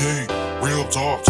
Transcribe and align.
Real 0.00 0.86
talk. 0.90 1.24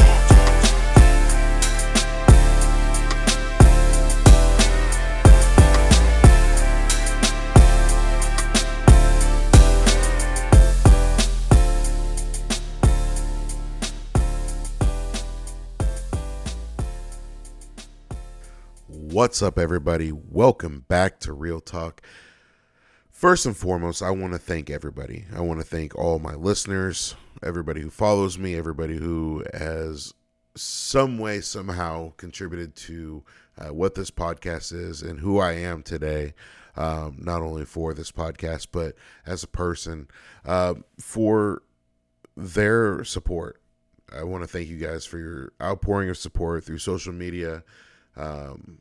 What's 18.86 19.40
up, 19.42 19.58
everybody? 19.58 20.12
Welcome 20.12 20.84
back 20.88 21.20
to 21.20 21.32
Real 21.32 21.60
Talk. 21.60 22.02
First 23.18 23.46
and 23.46 23.56
foremost, 23.56 24.00
I 24.00 24.12
want 24.12 24.34
to 24.34 24.38
thank 24.38 24.70
everybody. 24.70 25.24
I 25.34 25.40
want 25.40 25.58
to 25.58 25.66
thank 25.66 25.98
all 25.98 26.20
my 26.20 26.36
listeners, 26.36 27.16
everybody 27.42 27.80
who 27.80 27.90
follows 27.90 28.38
me, 28.38 28.54
everybody 28.54 28.96
who 28.96 29.42
has 29.52 30.14
some 30.54 31.18
way, 31.18 31.40
somehow 31.40 32.12
contributed 32.16 32.76
to 32.76 33.24
uh, 33.58 33.74
what 33.74 33.96
this 33.96 34.12
podcast 34.12 34.72
is 34.72 35.02
and 35.02 35.18
who 35.18 35.40
I 35.40 35.54
am 35.54 35.82
today. 35.82 36.32
Um, 36.76 37.16
not 37.18 37.42
only 37.42 37.64
for 37.64 37.92
this 37.92 38.12
podcast, 38.12 38.68
but 38.70 38.94
as 39.26 39.42
a 39.42 39.48
person, 39.48 40.06
uh, 40.44 40.74
for 41.00 41.64
their 42.36 43.02
support. 43.02 43.60
I 44.16 44.22
want 44.22 44.44
to 44.44 44.48
thank 44.48 44.68
you 44.68 44.78
guys 44.78 45.04
for 45.04 45.18
your 45.18 45.52
outpouring 45.60 46.08
of 46.08 46.18
support 46.18 46.62
through 46.62 46.78
social 46.78 47.12
media. 47.12 47.64
Um, 48.16 48.78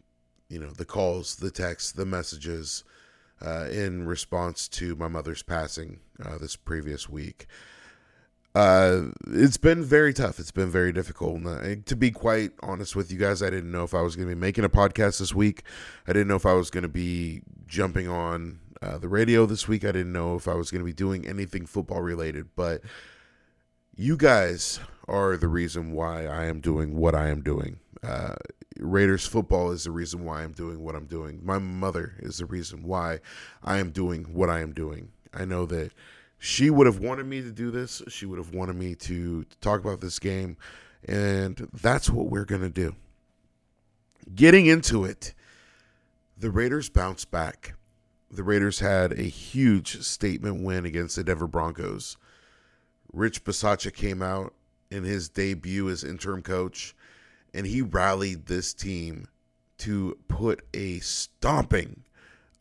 you 0.48 0.60
know, 0.60 0.70
the 0.70 0.86
calls, 0.86 1.38
the 1.38 1.50
texts, 1.50 1.92
the 1.92 2.06
messages 2.06 2.84
uh, 3.46 3.68
in 3.72 4.06
response 4.06 4.68
to 4.68 4.96
my 4.96 5.08
mother's 5.08 5.44
passing 5.44 6.00
uh, 6.24 6.38
this 6.38 6.56
previous 6.56 7.10
week. 7.10 7.48
Uh, 8.56 9.10
it's 9.28 9.58
been 9.58 9.84
very 9.84 10.14
tough. 10.14 10.40
It's 10.40 10.52
been 10.52 10.72
very 10.72 10.92
difficult. 10.92 11.36
And, 11.36 11.48
uh, 11.48 11.82
to 11.86 11.96
be 11.96 12.10
quite 12.10 12.52
honest 12.64 12.96
with 12.96 13.12
you 13.12 13.20
guys, 13.20 13.44
I 13.44 13.52
didn't 13.52 13.72
know 13.72 13.84
if 13.84 13.94
I 13.94 14.02
was 14.02 14.16
going 14.16 14.28
to 14.28 14.34
be 14.36 14.40
making 14.40 14.64
a 14.64 14.70
podcast 14.70 15.20
this 15.20 15.36
week. 15.36 15.62
I 16.08 16.14
didn't 16.14 16.28
know 16.28 16.38
if 16.38 16.46
I 16.46 16.54
was 16.54 16.72
going 16.72 16.82
to 16.82 16.90
be 16.90 17.42
jumping 17.68 18.08
on 18.08 18.60
uh, 18.82 18.98
the 18.98 19.10
radio 19.10 19.46
this 19.46 19.68
week. 19.68 19.84
I 19.84 19.92
didn't 19.92 20.12
know 20.12 20.36
if 20.36 20.48
I 20.48 20.56
was 20.56 20.72
going 20.72 20.82
to 20.82 20.86
be 20.86 20.94
doing 20.94 21.28
anything 21.28 21.68
football 21.68 22.02
related. 22.02 22.48
But 22.56 22.82
you 23.96 24.18
guys 24.18 24.80
are 25.08 25.38
the 25.38 25.48
reason 25.48 25.92
why 25.92 26.26
I 26.26 26.46
am 26.46 26.60
doing 26.60 26.96
what 26.96 27.14
I 27.14 27.30
am 27.30 27.42
doing. 27.42 27.78
Raiders 28.80 29.26
football 29.26 29.72
is 29.72 29.84
the 29.84 29.92
reason 29.92 30.26
why 30.26 30.44
I'm 30.44 30.52
doing 30.52 30.84
what 30.84 30.96
I'm 30.96 31.06
doing. 31.06 31.40
My 31.44 31.60
mother 31.60 32.16
is 32.20 32.38
the 32.38 32.46
reason 32.46 32.84
why 32.84 33.20
I 33.64 33.78
am 33.78 33.92
doing 33.92 34.26
what 34.34 34.50
I 34.50 34.60
am 34.60 34.74
doing. 34.74 35.10
I 35.34 35.46
know 35.46 35.66
that 35.68 35.92
she 36.38 36.70
would 36.70 36.86
have 36.88 37.00
wanted 37.00 37.26
me 37.26 37.42
to 37.42 37.52
do 37.52 37.72
this. 37.72 38.02
She 38.08 38.26
would 38.26 38.38
have 38.38 38.54
wanted 38.54 38.76
me 38.76 38.96
to, 38.96 39.44
to 39.44 39.58
talk 39.60 39.80
about 39.80 40.02
this 40.02 40.20
game. 40.20 40.58
And 41.08 41.70
that's 41.74 42.10
what 42.10 42.28
we're 42.28 42.46
going 42.46 42.62
to 42.62 42.70
do. 42.70 42.96
Getting 44.34 44.66
into 44.66 45.06
it, 45.06 45.34
the 46.38 46.52
Raiders 46.52 46.90
bounced 46.90 47.32
back. 47.32 47.74
The 48.30 48.44
Raiders 48.44 48.80
had 48.80 49.14
a 49.14 49.24
huge 49.24 50.02
statement 50.02 50.64
win 50.64 50.86
against 50.86 51.16
the 51.16 51.24
Denver 51.24 51.48
Broncos. 51.48 52.18
Rich 53.14 53.46
Bisaccia 53.46 53.94
came 53.94 54.22
out 54.22 54.54
in 54.92 55.04
his 55.04 55.30
debut 55.30 55.90
as 55.90 56.04
interim 56.04 56.42
coach 56.42 56.94
and 57.58 57.66
he 57.66 57.82
rallied 57.82 58.46
this 58.46 58.72
team 58.72 59.28
to 59.80 60.16
put 60.28 60.64
a 60.76 61.00
stomping 61.00 62.04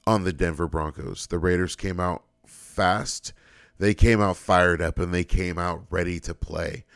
on 0.07 0.25
the 0.25 0.33
Denver 0.33 0.67
Broncos. 0.67 1.27
The 1.27 1.39
Raiders 1.39 1.77
came 1.77 2.01
out 2.01 2.25
fast, 2.47 3.35
they 3.79 3.93
came 3.93 4.23
out 4.23 4.39
fired 4.39 4.81
up, 4.81 4.99
and 4.99 5.13
they 5.13 5.23
came 5.23 5.59
out 5.59 5.85
ready 5.91 6.19
to 6.21 6.35
play. 6.35 6.87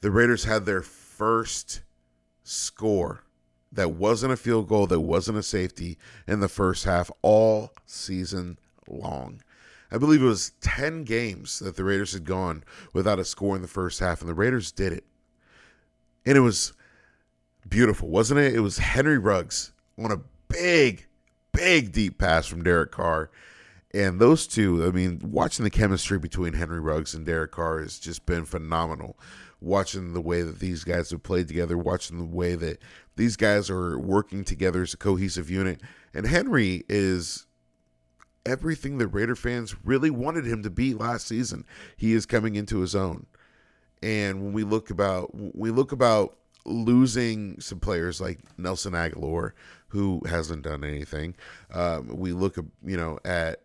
The 0.00 0.10
Raiders 0.10 0.44
had 0.44 0.66
their 0.66 0.82
first 0.82 1.82
score 2.42 3.22
that 3.70 3.92
wasn't 3.92 4.32
a 4.32 4.36
field 4.36 4.68
goal, 4.68 4.88
that 4.88 5.00
wasn't 5.00 5.38
a 5.38 5.42
safety 5.42 5.96
in 6.26 6.40
the 6.40 6.48
first 6.48 6.84
half 6.84 7.08
all 7.22 7.70
season 7.86 8.58
long. 8.88 9.42
I 9.92 9.98
believe 9.98 10.22
it 10.22 10.26
was 10.26 10.50
10 10.60 11.04
games 11.04 11.60
that 11.60 11.76
the 11.76 11.84
Raiders 11.84 12.14
had 12.14 12.24
gone 12.24 12.64
without 12.92 13.20
a 13.20 13.24
score 13.24 13.54
in 13.54 13.62
the 13.62 13.68
first 13.68 14.00
half, 14.00 14.20
and 14.20 14.28
the 14.28 14.34
Raiders 14.34 14.72
did 14.72 14.92
it. 14.92 15.04
And 16.26 16.36
it 16.36 16.40
was 16.40 16.72
beautiful, 17.68 18.08
wasn't 18.08 18.40
it? 18.40 18.54
It 18.54 18.60
was 18.60 18.78
Henry 18.78 19.18
Ruggs 19.18 19.72
on 19.98 20.10
a 20.10 20.20
big, 20.48 21.06
big 21.52 21.92
deep 21.92 22.18
pass 22.18 22.46
from 22.46 22.62
Derek 22.62 22.92
Carr. 22.92 23.30
And 23.92 24.18
those 24.18 24.46
two, 24.46 24.84
I 24.84 24.90
mean, 24.90 25.20
watching 25.22 25.64
the 25.64 25.70
chemistry 25.70 26.18
between 26.18 26.54
Henry 26.54 26.80
Ruggs 26.80 27.14
and 27.14 27.24
Derek 27.24 27.52
Carr 27.52 27.80
has 27.80 27.98
just 27.98 28.26
been 28.26 28.44
phenomenal. 28.44 29.16
Watching 29.60 30.12
the 30.12 30.20
way 30.20 30.42
that 30.42 30.58
these 30.58 30.84
guys 30.84 31.10
have 31.10 31.22
played 31.22 31.48
together, 31.48 31.78
watching 31.78 32.18
the 32.18 32.24
way 32.24 32.54
that 32.54 32.82
these 33.16 33.36
guys 33.36 33.70
are 33.70 33.98
working 33.98 34.44
together 34.44 34.82
as 34.82 34.92
a 34.92 34.98
cohesive 34.98 35.48
unit. 35.48 35.80
And 36.12 36.26
Henry 36.26 36.84
is 36.88 37.46
everything 38.44 38.98
that 38.98 39.08
Raider 39.08 39.36
fans 39.36 39.74
really 39.84 40.10
wanted 40.10 40.44
him 40.44 40.62
to 40.64 40.70
be 40.70 40.92
last 40.92 41.26
season. 41.26 41.64
He 41.96 42.12
is 42.12 42.26
coming 42.26 42.56
into 42.56 42.80
his 42.80 42.94
own. 42.94 43.26
And 44.02 44.42
when 44.42 44.52
we 44.52 44.64
look 44.64 44.90
about 44.90 45.30
we 45.32 45.70
look 45.70 45.92
about 45.92 46.36
losing 46.64 47.60
some 47.60 47.80
players 47.80 48.20
like 48.20 48.38
Nelson 48.58 48.92
Agholor, 48.92 49.52
who 49.88 50.22
hasn't 50.26 50.62
done 50.62 50.84
anything. 50.84 51.34
Um, 51.72 52.08
we 52.08 52.32
look, 52.32 52.56
you 52.84 52.96
know, 52.96 53.18
at 53.24 53.60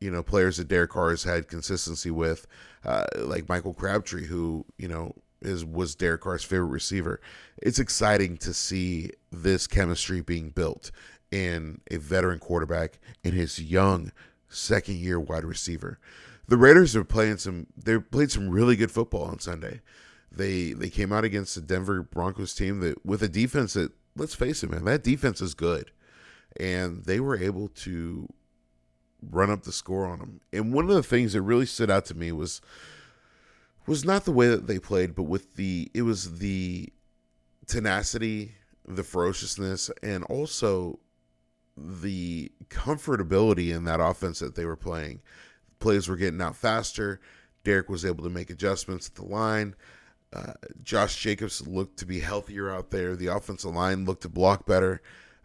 you 0.00 0.10
know 0.10 0.22
players 0.22 0.56
that 0.58 0.68
Derek 0.68 0.90
Carr 0.90 1.10
has 1.10 1.24
had 1.24 1.48
consistency 1.48 2.10
with, 2.10 2.46
uh, 2.84 3.04
like 3.18 3.48
Michael 3.48 3.74
Crabtree, 3.74 4.26
who 4.26 4.64
you 4.78 4.88
know 4.88 5.14
is 5.42 5.64
was 5.64 5.94
Derek 5.94 6.22
Carr's 6.22 6.44
favorite 6.44 6.66
receiver. 6.66 7.20
It's 7.62 7.78
exciting 7.78 8.36
to 8.38 8.54
see 8.54 9.10
this 9.30 9.66
chemistry 9.66 10.20
being 10.20 10.50
built 10.50 10.90
in 11.30 11.80
a 11.90 11.96
veteran 11.96 12.38
quarterback 12.38 12.98
and 13.24 13.34
his 13.34 13.60
young 13.60 14.12
second 14.48 14.96
year 14.96 15.18
wide 15.18 15.44
receiver. 15.44 15.98
The 16.46 16.56
Raiders 16.56 16.94
are 16.94 17.04
playing 17.04 17.38
some. 17.38 17.66
They 17.76 17.98
played 17.98 18.30
some 18.30 18.48
really 18.48 18.76
good 18.76 18.90
football 18.90 19.24
on 19.24 19.38
Sunday 19.38 19.80
they 20.36 20.72
they 20.72 20.90
came 20.90 21.12
out 21.12 21.24
against 21.24 21.54
the 21.54 21.60
Denver 21.60 22.02
Broncos 22.02 22.54
team 22.54 22.80
that 22.80 23.04
with 23.04 23.22
a 23.22 23.28
defense 23.28 23.74
that 23.74 23.92
let's 24.16 24.34
face 24.34 24.62
it, 24.62 24.70
man, 24.70 24.84
that 24.84 25.02
defense 25.02 25.40
is 25.40 25.54
good, 25.54 25.90
and 26.58 27.04
they 27.04 27.20
were 27.20 27.36
able 27.36 27.68
to 27.68 28.28
run 29.30 29.50
up 29.50 29.62
the 29.62 29.72
score 29.72 30.06
on 30.06 30.18
them. 30.18 30.40
And 30.52 30.72
one 30.72 30.88
of 30.88 30.94
the 30.94 31.02
things 31.02 31.32
that 31.32 31.42
really 31.42 31.66
stood 31.66 31.90
out 31.90 32.04
to 32.06 32.14
me 32.14 32.32
was 32.32 32.60
was 33.86 34.04
not 34.04 34.24
the 34.24 34.32
way 34.32 34.48
that 34.48 34.66
they 34.66 34.78
played, 34.78 35.14
but 35.14 35.24
with 35.24 35.54
the 35.56 35.90
it 35.94 36.02
was 36.02 36.38
the 36.38 36.92
tenacity, 37.66 38.52
the 38.86 39.04
ferociousness, 39.04 39.90
and 40.02 40.24
also 40.24 40.98
the 41.76 42.50
comfortability 42.68 43.74
in 43.74 43.84
that 43.84 44.00
offense 44.00 44.38
that 44.38 44.54
they 44.54 44.64
were 44.64 44.76
playing. 44.76 45.20
Plays 45.80 46.08
were 46.08 46.16
getting 46.16 46.40
out 46.40 46.56
faster. 46.56 47.20
Derek 47.64 47.88
was 47.88 48.04
able 48.04 48.22
to 48.24 48.30
make 48.30 48.50
adjustments 48.50 49.08
at 49.08 49.14
the 49.14 49.24
line. 49.24 49.74
Josh 50.82 51.16
Jacobs 51.16 51.66
looked 51.66 51.98
to 51.98 52.06
be 52.06 52.20
healthier 52.20 52.70
out 52.70 52.90
there. 52.90 53.16
The 53.16 53.28
offensive 53.28 53.74
line 53.74 54.04
looked 54.04 54.22
to 54.22 54.28
block 54.28 54.66
better. 54.66 55.00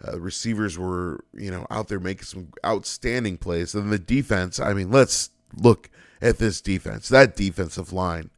Uh, 0.05 0.19
receivers 0.19 0.77
were, 0.77 1.23
you 1.33 1.51
know, 1.51 1.67
out 1.69 1.89
there 1.89 1.99
making 1.99 2.23
some 2.23 2.49
outstanding 2.65 3.37
plays. 3.37 3.75
And 3.75 3.91
the 3.91 3.99
defense, 3.99 4.59
I 4.59 4.73
mean, 4.73 4.91
let's 4.91 5.29
look 5.55 5.89
at 6.21 6.37
this 6.37 6.61
defense. 6.61 7.09
That 7.09 7.35
defensive 7.35 7.91
line. 7.91 8.29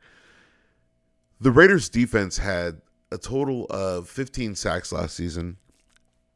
The 1.39 1.51
Raiders 1.51 1.89
defense 1.89 2.37
had 2.37 2.81
a 3.11 3.17
total 3.17 3.65
of 3.69 4.07
15 4.09 4.55
sacks 4.55 4.91
last 4.91 5.15
season. 5.15 5.57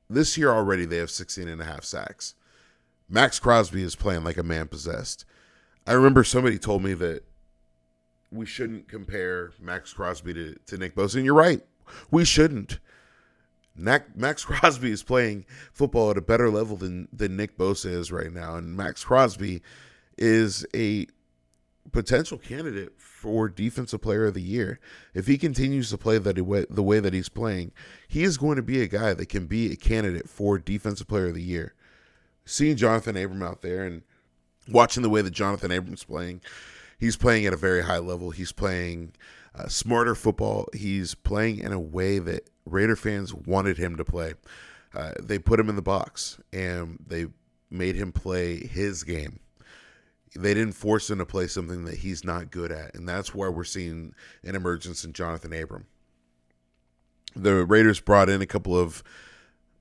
This 0.09 0.37
year 0.37 0.51
already 0.51 0.85
they 0.85 0.97
have 0.97 1.11
16 1.11 1.47
and 1.47 1.61
a 1.61 1.65
half 1.65 1.83
sacks. 1.83 2.35
Maxx 3.09 3.39
Crosby 3.39 3.83
is 3.83 3.95
playing 3.95 4.23
like 4.23 4.37
a 4.37 4.43
man 4.43 4.67
possessed. 4.67 5.25
I 5.87 5.93
remember 5.93 6.23
somebody 6.23 6.57
told 6.57 6.83
me 6.83 6.93
that 6.95 7.23
we 8.35 8.45
shouldn't 8.45 8.87
compare 8.87 9.51
Maxx 9.59 9.93
Crosby 9.93 10.33
to, 10.33 10.55
to 10.67 10.77
Nick 10.77 10.95
Bosa. 10.95 11.15
And 11.15 11.25
you're 11.25 11.33
right. 11.33 11.61
We 12.11 12.25
shouldn't. 12.25 12.79
Maxx 13.75 14.45
Crosby 14.45 14.91
is 14.91 15.03
playing 15.03 15.45
football 15.73 16.11
at 16.11 16.17
a 16.17 16.21
better 16.21 16.49
level 16.49 16.77
than, 16.77 17.07
than 17.11 17.35
Nick 17.35 17.57
Bosa 17.57 17.91
is 17.91 18.11
right 18.11 18.31
now. 18.31 18.55
And 18.55 18.75
Maxx 18.75 19.03
Crosby 19.03 19.61
is 20.17 20.65
a 20.73 21.07
potential 21.91 22.37
candidate 22.37 22.93
for 22.97 23.47
defensive 23.49 24.01
player 24.01 24.25
of 24.25 24.33
the 24.33 24.41
year. 24.41 24.79
If 25.13 25.27
he 25.27 25.37
continues 25.37 25.89
to 25.89 25.97
play 25.97 26.17
that 26.17 26.35
the 26.35 26.83
way 26.83 26.99
that 26.99 27.13
he's 27.13 27.29
playing, 27.29 27.71
he 28.07 28.23
is 28.23 28.37
going 28.37 28.55
to 28.55 28.63
be 28.63 28.81
a 28.81 28.87
guy 28.87 29.13
that 29.13 29.29
can 29.29 29.45
be 29.45 29.71
a 29.71 29.75
candidate 29.75 30.29
for 30.29 30.57
defensive 30.57 31.07
player 31.07 31.27
of 31.27 31.35
the 31.35 31.41
year. 31.41 31.73
Seeing 32.45 32.77
Johnathan 32.77 33.21
Abram 33.21 33.41
out 33.41 33.61
there 33.61 33.83
and 33.83 34.03
watching 34.69 35.03
the 35.03 35.09
way 35.09 35.21
that 35.21 35.33
Johnathan 35.33 35.71
Abram's 35.71 36.03
playing, 36.03 36.41
he's 36.99 37.17
playing 37.17 37.45
at 37.45 37.53
a 37.53 37.57
very 37.57 37.83
high 37.83 37.97
level. 37.97 38.31
He's 38.31 38.51
playing 38.51 39.13
uh, 39.53 39.67
smarter 39.67 40.15
football. 40.15 40.67
He's 40.73 41.15
playing 41.15 41.59
in 41.59 41.71
a 41.71 41.79
way 41.79 42.19
that 42.19 42.49
Raider 42.65 42.95
fans 42.95 43.33
wanted 43.33 43.77
him 43.77 43.95
to 43.97 44.05
play. 44.05 44.33
Uh, 44.93 45.11
they 45.21 45.39
put 45.39 45.59
him 45.59 45.69
in 45.69 45.75
the 45.75 45.81
box 45.81 46.39
and 46.53 46.99
they 47.05 47.27
made 47.69 47.95
him 47.95 48.11
play 48.11 48.57
his 48.57 49.03
game. 49.03 49.39
they 50.35 50.53
didn't 50.53 50.73
force 50.73 51.09
him 51.09 51.17
to 51.19 51.25
play 51.25 51.47
something 51.47 51.85
that 51.85 51.95
he's 51.95 52.23
not 52.23 52.51
good 52.51 52.71
at, 52.71 52.93
and 52.93 53.07
that's 53.07 53.33
why 53.33 53.47
we're 53.47 53.63
seeing 53.63 54.13
an 54.43 54.55
emergence 54.55 55.03
in 55.03 55.13
Johnathan 55.13 55.61
Abram. 55.61 55.85
The 57.35 57.65
Raiders 57.65 57.99
brought 57.99 58.29
in 58.29 58.41
a 58.41 58.45
couple 58.45 58.77
of 58.77 59.01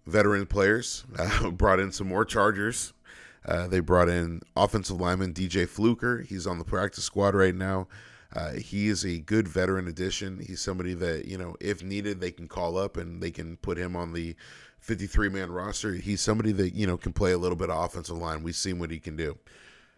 veteran 0.06 0.46
players, 0.46 1.04
uh, 1.18 1.50
brought 1.52 1.80
in 1.80 1.92
some 1.92 2.08
more 2.08 2.24
Chargers. 2.24 2.92
Uh, 3.46 3.66
they 3.66 3.80
brought 3.80 4.08
in 4.08 4.40
offensive 4.56 5.00
lineman 5.00 5.34
DJ 5.34 5.68
Fluker. 5.68 6.22
He's 6.22 6.46
on 6.46 6.58
the 6.58 6.64
practice 6.64 7.04
squad 7.04 7.34
right 7.34 7.54
now. 7.54 7.88
Uh, 8.34 8.52
he 8.52 8.88
is 8.88 9.04
a 9.04 9.18
good 9.18 9.46
veteran 9.46 9.86
addition. 9.86 10.40
He's 10.40 10.60
somebody 10.60 10.94
that, 10.94 11.26
you 11.26 11.38
know, 11.38 11.54
if 11.60 11.82
needed, 11.82 12.20
they 12.20 12.32
can 12.32 12.48
call 12.48 12.76
up 12.76 12.96
and 12.96 13.22
they 13.22 13.30
can 13.30 13.56
put 13.58 13.78
him 13.78 13.94
on 13.94 14.12
the 14.12 14.34
53 14.80 15.28
man 15.28 15.52
roster. 15.52 15.94
He's 15.94 16.20
somebody 16.20 16.52
that, 16.52 16.74
you 16.74 16.86
know, 16.86 16.96
can 16.96 17.12
play 17.12 17.32
a 17.32 17.38
little 17.38 17.56
bit 17.56 17.70
of 17.70 17.82
offensive 17.84 18.16
line. 18.16 18.42
We've 18.42 18.56
seen 18.56 18.78
what 18.78 18.90
he 18.90 18.98
can 18.98 19.16
do. 19.16 19.38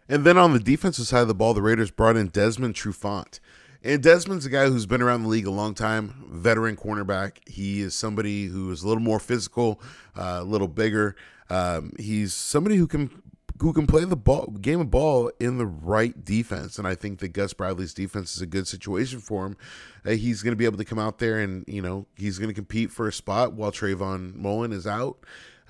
And 0.08 0.24
then 0.24 0.36
on 0.36 0.52
the 0.52 0.60
defensive 0.60 1.06
side 1.06 1.22
of 1.22 1.28
the 1.28 1.34
ball, 1.34 1.54
the 1.54 1.62
Raiders 1.62 1.90
brought 1.90 2.16
in 2.16 2.28
Desmond 2.28 2.74
Trufant. 2.74 3.40
And 3.82 4.02
Desmond's 4.02 4.46
a 4.46 4.50
guy 4.50 4.68
who's 4.68 4.86
been 4.86 5.02
around 5.02 5.22
the 5.22 5.28
league 5.28 5.46
a 5.46 5.50
long 5.50 5.74
time, 5.74 6.26
veteran 6.28 6.76
cornerback. 6.76 7.48
He 7.48 7.80
is 7.80 7.94
somebody 7.94 8.46
who 8.46 8.70
is 8.70 8.82
a 8.82 8.88
little 8.88 9.02
more 9.02 9.20
physical, 9.20 9.80
uh, 10.16 10.38
a 10.40 10.44
little 10.44 10.68
bigger. 10.68 11.16
Um, 11.48 11.92
he's 11.98 12.34
somebody 12.34 12.76
who 12.76 12.86
can 12.86 13.22
who 13.60 13.72
can 13.72 13.86
play 13.86 14.04
the 14.04 14.16
ball 14.16 14.46
game 14.60 14.80
of 14.80 14.90
ball 14.90 15.30
in 15.40 15.58
the 15.58 15.66
right 15.66 16.24
defense. 16.24 16.78
And 16.78 16.86
I 16.86 16.94
think 16.94 17.20
that 17.20 17.28
Gus 17.28 17.52
Bradley's 17.52 17.94
defense 17.94 18.34
is 18.36 18.42
a 18.42 18.46
good 18.46 18.68
situation 18.68 19.20
for 19.20 19.46
him. 19.46 19.56
Uh, 20.04 20.10
he's 20.12 20.42
going 20.42 20.52
to 20.52 20.56
be 20.56 20.64
able 20.64 20.78
to 20.78 20.84
come 20.84 20.98
out 20.98 21.18
there 21.18 21.38
and 21.38 21.64
you 21.66 21.82
know 21.82 22.06
he's 22.16 22.38
going 22.38 22.48
to 22.48 22.54
compete 22.54 22.90
for 22.90 23.08
a 23.08 23.12
spot 23.12 23.52
while 23.52 23.72
Trayvon 23.72 24.34
Mullen 24.34 24.72
is 24.72 24.86
out. 24.86 25.18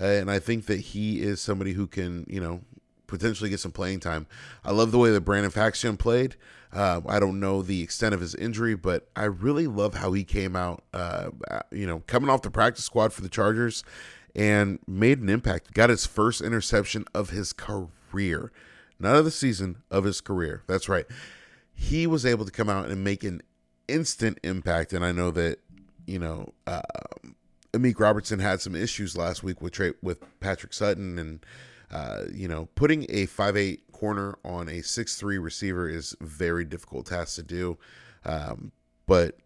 Uh, 0.00 0.06
and 0.06 0.30
I 0.30 0.38
think 0.38 0.66
that 0.66 0.80
he 0.80 1.20
is 1.22 1.40
somebody 1.40 1.72
who 1.72 1.86
can 1.86 2.26
you 2.28 2.40
know 2.40 2.60
potentially 3.06 3.50
get 3.50 3.60
some 3.60 3.72
playing 3.72 4.00
time. 4.00 4.26
I 4.64 4.72
love 4.72 4.90
the 4.90 4.98
way 4.98 5.10
that 5.10 5.20
Brandon 5.22 5.52
Facyson 5.52 5.98
played. 5.98 6.36
Uh, 6.72 7.00
I 7.08 7.20
don't 7.20 7.40
know 7.40 7.62
the 7.62 7.82
extent 7.82 8.14
of 8.14 8.20
his 8.20 8.34
injury, 8.34 8.74
but 8.74 9.08
I 9.14 9.24
really 9.24 9.66
love 9.66 9.94
how 9.94 10.12
he 10.12 10.24
came 10.24 10.56
out. 10.56 10.84
Uh, 10.92 11.30
you 11.70 11.86
know, 11.86 12.02
coming 12.06 12.28
off 12.28 12.42
the 12.42 12.50
practice 12.50 12.84
squad 12.84 13.12
for 13.12 13.22
the 13.22 13.28
Chargers 13.28 13.84
and 14.36 14.78
made 14.86 15.20
an 15.20 15.28
impact. 15.28 15.74
Got 15.74 15.90
his 15.90 16.06
first 16.06 16.40
interception 16.40 17.04
of 17.12 17.30
his 17.30 17.52
career, 17.52 18.52
not 19.00 19.16
of 19.16 19.24
the 19.24 19.32
season 19.32 19.82
of 19.90 20.04
his 20.04 20.20
career. 20.20 20.62
That's 20.68 20.88
right. 20.88 21.06
He 21.74 22.06
was 22.06 22.24
able 22.24 22.44
to 22.44 22.52
come 22.52 22.68
out 22.68 22.88
and 22.88 23.02
make 23.02 23.24
an 23.24 23.42
instant 23.88 24.38
impact. 24.44 24.92
And 24.92 25.04
I 25.04 25.10
know 25.10 25.32
that 25.32 25.58
you 26.06 26.20
know. 26.20 26.52
Uh, 26.66 26.82
Amik 27.72 28.00
Robertson 28.00 28.38
had 28.38 28.62
some 28.62 28.74
issues 28.74 29.18
last 29.18 29.42
week 29.42 29.60
with 29.60 29.74
Trey, 29.74 29.92
with 30.00 30.24
Patrick 30.40 30.72
Sutton 30.72 31.18
and 31.18 31.44
uh, 31.90 32.24
you 32.32 32.48
know, 32.48 32.68
putting 32.74 33.06
a 33.08 33.26
five 33.26 33.56
eight 33.56 33.90
corner 33.92 34.36
on 34.44 34.68
a 34.68 34.82
six 34.82 35.16
three 35.16 35.38
receiver 35.38 35.88
is 35.88 36.16
very 36.20 36.64
difficult 36.64 37.06
task 37.06 37.36
to 37.36 37.42
do. 37.42 37.78
Um, 38.24 38.72
but 39.06 39.38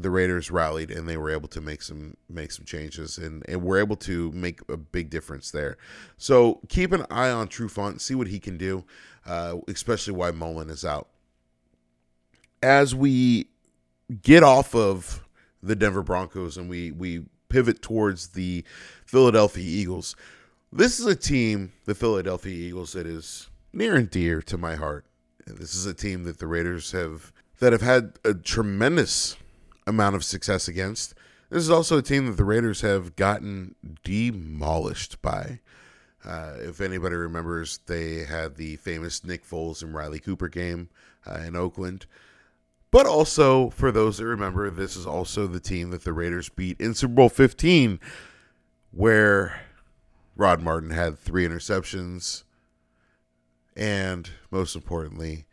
the 0.00 0.10
Raiders 0.10 0.50
rallied 0.50 0.90
and 0.90 1.08
they 1.08 1.16
were 1.16 1.30
able 1.30 1.48
to 1.48 1.60
make 1.60 1.82
some 1.82 2.16
make 2.28 2.52
some 2.52 2.64
changes 2.64 3.18
and, 3.18 3.44
and 3.48 3.62
were 3.62 3.78
able 3.78 3.96
to 3.96 4.30
make 4.32 4.60
a 4.68 4.76
big 4.76 5.10
difference 5.10 5.50
there. 5.50 5.76
So 6.16 6.60
keep 6.68 6.92
an 6.92 7.04
eye 7.10 7.30
on 7.30 7.48
True 7.48 7.68
Trufant, 7.68 8.00
see 8.00 8.14
what 8.14 8.28
he 8.28 8.38
can 8.38 8.56
do, 8.56 8.84
uh, 9.26 9.56
especially 9.66 10.14
why 10.14 10.30
Mullen 10.30 10.70
is 10.70 10.84
out. 10.84 11.08
As 12.62 12.94
we 12.94 13.48
get 14.22 14.42
off 14.42 14.74
of 14.74 15.24
the 15.62 15.76
Denver 15.76 16.02
Broncos 16.02 16.56
and 16.56 16.68
we 16.68 16.92
we 16.92 17.24
pivot 17.48 17.82
towards 17.82 18.28
the 18.28 18.64
Philadelphia 19.04 19.64
Eagles, 19.64 20.14
this 20.72 21.00
is 21.00 21.06
a 21.06 21.16
team, 21.16 21.72
the 21.86 21.94
Philadelphia 21.94 22.54
Eagles, 22.54 22.92
that 22.92 23.06
is 23.06 23.48
near 23.72 23.96
and 23.96 24.10
dear 24.10 24.42
to 24.42 24.56
my 24.56 24.76
heart. 24.76 25.06
This 25.46 25.74
is 25.74 25.86
a 25.86 25.94
team 25.94 26.24
that 26.24 26.38
the 26.38 26.46
Raiders 26.46 26.92
have 26.92 27.32
that 27.58 27.72
have 27.72 27.82
had 27.82 28.12
a 28.24 28.34
tremendous 28.34 29.36
amount 29.88 30.14
of 30.14 30.24
success 30.24 30.68
against. 30.68 31.14
This 31.50 31.62
is 31.62 31.70
also 31.70 31.98
a 31.98 32.02
team 32.02 32.26
that 32.26 32.36
the 32.36 32.44
Raiders 32.44 32.82
have 32.82 33.16
gotten 33.16 33.74
demolished 34.04 35.22
by. 35.22 35.60
Uh, 36.24 36.54
if 36.58 36.80
anybody 36.80 37.16
remembers, 37.16 37.78
they 37.86 38.24
had 38.24 38.56
the 38.56 38.76
famous 38.76 39.24
Nick 39.24 39.44
Foles 39.44 39.82
and 39.82 39.94
Riley 39.94 40.18
Cooper 40.18 40.48
game 40.48 40.90
uh, 41.26 41.38
in 41.38 41.56
Oakland. 41.56 42.06
But 42.90 43.06
also, 43.06 43.70
for 43.70 43.92
those 43.92 44.18
that 44.18 44.26
remember, 44.26 44.70
this 44.70 44.96
is 44.96 45.06
also 45.06 45.46
the 45.46 45.60
team 45.60 45.90
that 45.90 46.04
the 46.04 46.12
Raiders 46.12 46.48
beat 46.48 46.80
in 46.80 46.94
Super 46.94 47.14
Bowl 47.14 47.28
15, 47.28 48.00
where 48.90 49.60
Rod 50.36 50.62
Martin 50.62 50.90
had 50.90 51.18
three 51.18 51.46
interceptions. 51.46 52.44
And 53.76 54.30
most 54.50 54.74
importantly, 54.74 55.46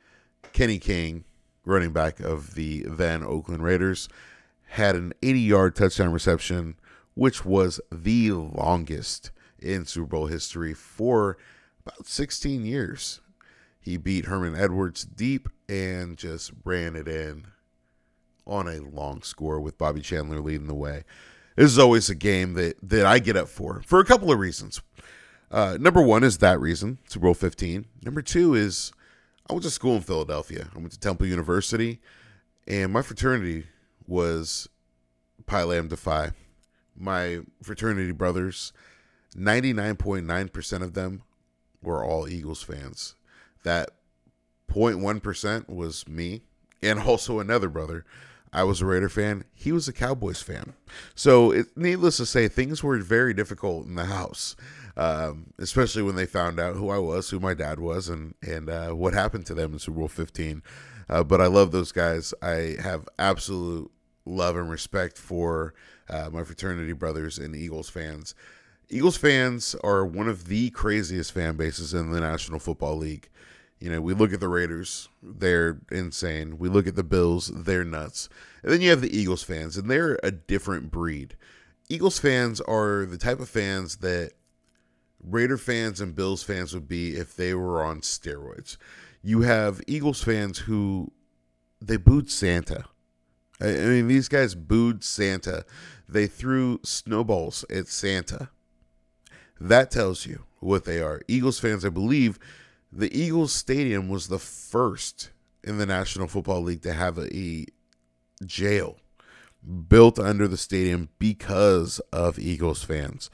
Kenny 0.54 0.80
King, 0.80 1.26
running 1.66 1.92
back 1.92 2.20
of 2.20 2.56
the 2.56 2.86
then 2.88 3.24
Oakland 3.24 3.64
Raiders, 3.64 4.08
had 4.70 4.96
an 4.96 5.14
80 5.22 5.40
yard 5.40 5.76
touchdown 5.76 6.12
reception, 6.12 6.76
which 7.14 7.46
was 7.46 7.80
the 7.92 8.32
longest 8.32 9.32
in 9.60 9.86
Super 9.86 10.08
Bowl 10.08 10.28
history 10.28 10.74
for 10.74 11.38
about 11.86 12.08
16 12.08 12.66
years. 12.66 13.22
He 13.80 13.98
beat 13.98 14.26
Herman 14.26 14.56
Edwards 14.56 15.06
deep 15.06 15.50
and 15.70 16.18
just 16.18 16.52
ran 16.64 16.96
it 16.96 17.08
in 17.08 17.48
on 18.48 18.68
a 18.68 18.80
long 18.80 19.22
score 19.22 19.60
with 19.60 19.78
Bobby 19.78 20.02
Chandler 20.02 20.40
leading 20.40 20.68
the 20.68 20.76
way. 20.76 21.04
This 21.56 21.72
is 21.72 21.80
always 21.80 22.10
a 22.10 22.16
game 22.16 22.54
that 22.56 22.78
that 22.84 23.06
I 23.06 23.20
get 23.20 23.38
up 23.38 23.48
for 23.48 23.82
for 23.86 24.00
a 24.00 24.06
couple 24.06 24.32
of 24.32 24.40
reasons. 24.40 24.82
Uh, 25.50 25.78
number 25.80 26.02
one 26.02 26.24
is 26.24 26.40
that 26.40 26.60
reason, 26.60 26.98
Super 27.08 27.26
Bowl 27.26 27.34
15. 27.34 27.86
Number 28.04 28.22
two 28.22 28.56
is 28.56 28.92
I 29.48 29.54
went 29.54 29.64
to 29.64 29.70
school 29.70 29.96
in 29.96 30.02
Philadelphia. 30.02 30.70
I 30.76 30.80
went 30.80 30.92
to 30.92 31.00
Temple 31.00 31.28
University, 31.28 32.02
and 32.68 32.92
my 32.92 33.02
fraternity 33.02 33.66
was 34.08 34.68
Pi 35.46 35.64
Lambda 35.64 35.98
Phi. 35.98 36.32
My 36.96 37.40
fraternity 37.62 38.12
brothers, 38.12 38.74
99.9% 39.36 40.82
of 40.82 40.94
them 40.94 41.24
were 41.84 42.04
all 42.04 42.28
Eagles 42.28 42.64
fans. 42.64 43.16
That 43.64 43.92
0.1% 44.72 45.70
was 45.70 46.08
me 46.08 46.42
and 46.82 47.00
also 47.00 47.40
another 47.40 47.70
brother. 47.70 48.06
I 48.52 48.64
was 48.64 48.82
a 48.82 48.86
Raider 48.86 49.10
fan. 49.10 49.44
He 49.54 49.72
was 49.72 49.88
a 49.88 49.94
Cowboys 49.94 50.42
fan. 50.42 50.74
So, 51.14 51.52
it, 51.52 51.68
needless 51.76 52.18
to 52.18 52.26
say, 52.26 52.48
things 52.48 52.82
were 52.82 52.98
very 53.00 53.34
difficult 53.34 53.86
in 53.86 53.96
the 53.96 54.06
house, 54.06 54.56
um, 54.98 55.54
especially 55.58 56.04
when 56.04 56.16
they 56.16 56.26
found 56.26 56.60
out 56.60 56.76
who 56.76 56.90
I 56.90 56.98
was, 56.98 57.30
who 57.30 57.40
my 57.40 57.54
dad 57.54 57.80
was, 57.80 58.10
and 58.10 58.36
and 58.42 58.70
uh, 58.70 58.90
what 58.92 59.14
happened 59.14 59.46
to 59.48 59.54
them 59.54 59.74
in 59.74 59.80
Super 59.80 60.00
Bowl 60.00 60.08
15. 60.08 60.64
Uh, 61.08 61.24
but 61.24 61.42
I 61.42 61.48
love 61.48 61.72
those 61.72 61.92
guys. 61.92 62.34
I 62.42 62.76
have 62.82 63.08
absolute 63.20 63.92
love 64.26 64.56
and 64.56 64.70
respect 64.70 65.18
for 65.18 65.74
uh, 66.10 66.30
my 66.32 66.44
fraternity 66.44 66.94
brothers 66.94 67.38
and 67.38 67.56
Eagles 67.56 67.90
fans. 67.90 68.34
Eagles 68.90 69.18
fans 69.18 69.76
are 69.84 70.06
one 70.06 70.28
of 70.28 70.48
the 70.48 70.70
craziest 70.72 71.32
fan 71.32 71.56
bases 71.56 71.94
in 71.94 72.12
the 72.12 72.20
National 72.20 72.60
Football 72.60 72.98
League. 72.98 73.30
You 73.80 73.92
know, 73.92 74.02
we 74.02 74.14
look 74.14 74.32
at 74.32 74.40
the 74.40 74.48
Raiders, 74.48 75.10
they're 75.22 75.80
insane. 75.92 76.58
We 76.58 76.70
look 76.70 76.88
at 76.88 76.96
the 76.96 77.04
Bills, 77.04 77.52
they're 77.54 77.84
nuts. 77.84 78.30
And 78.64 78.72
then 78.72 78.82
you 78.82 78.90
have 78.90 79.02
the 79.02 79.16
Eagles 79.16 79.44
fans, 79.44 79.78
and 79.78 79.90
they're 79.90 80.18
a 80.24 80.32
different 80.32 80.92
breed. 80.92 81.36
Eagles 81.90 82.18
fans 82.18 82.62
are 82.62 83.06
the 83.06 83.18
type 83.18 83.40
of 83.40 83.50
fans 83.50 83.98
that 83.98 84.32
Raider 85.28 85.58
fans 85.58 86.00
and 86.02 86.16
Bills 86.16 86.44
fans 86.44 86.74
would 86.74 86.88
be 86.88 87.16
if 87.16 87.36
they 87.36 87.54
were 87.54 87.84
on 87.84 88.02
steroids. 88.02 88.78
You 89.24 89.42
have 89.42 89.82
Eagles 89.88 90.24
fans 90.24 90.60
who 90.60 91.12
they 91.82 91.98
booed 91.98 92.30
Santa. 92.30 92.86
I 93.60 93.66
mean, 93.66 94.08
these 94.08 94.28
guys 94.28 94.54
booed 94.54 95.04
Santa. 95.04 95.66
They 96.08 96.28
threw 96.28 96.80
snowballs 96.84 97.66
at 97.70 97.88
Santa. 97.88 98.50
That 99.60 99.90
tells 99.90 100.26
you 100.26 100.44
what 100.60 100.84
they 100.84 101.00
are. 101.00 101.22
Eagles 101.28 101.60
fans, 101.60 101.86
I 101.86 101.90
believe, 101.90 102.38
the 102.92 103.16
Eagles 103.18 103.54
Stadium 103.54 104.10
was 104.10 104.28
the 104.28 104.40
first 104.40 105.32
in 105.64 105.78
the 105.78 105.86
National 105.86 106.28
Football 106.28 106.62
League 106.62 106.82
to 106.84 106.94
have 106.94 107.18
a, 107.18 107.36
a 107.36 107.66
jail 108.46 108.98
built 109.88 110.20
under 110.20 110.48
the 110.48 110.58
stadium 110.58 111.10
because 111.18 112.00
of 112.14 112.38
Eagles 112.38 112.84
fans. 112.84 113.30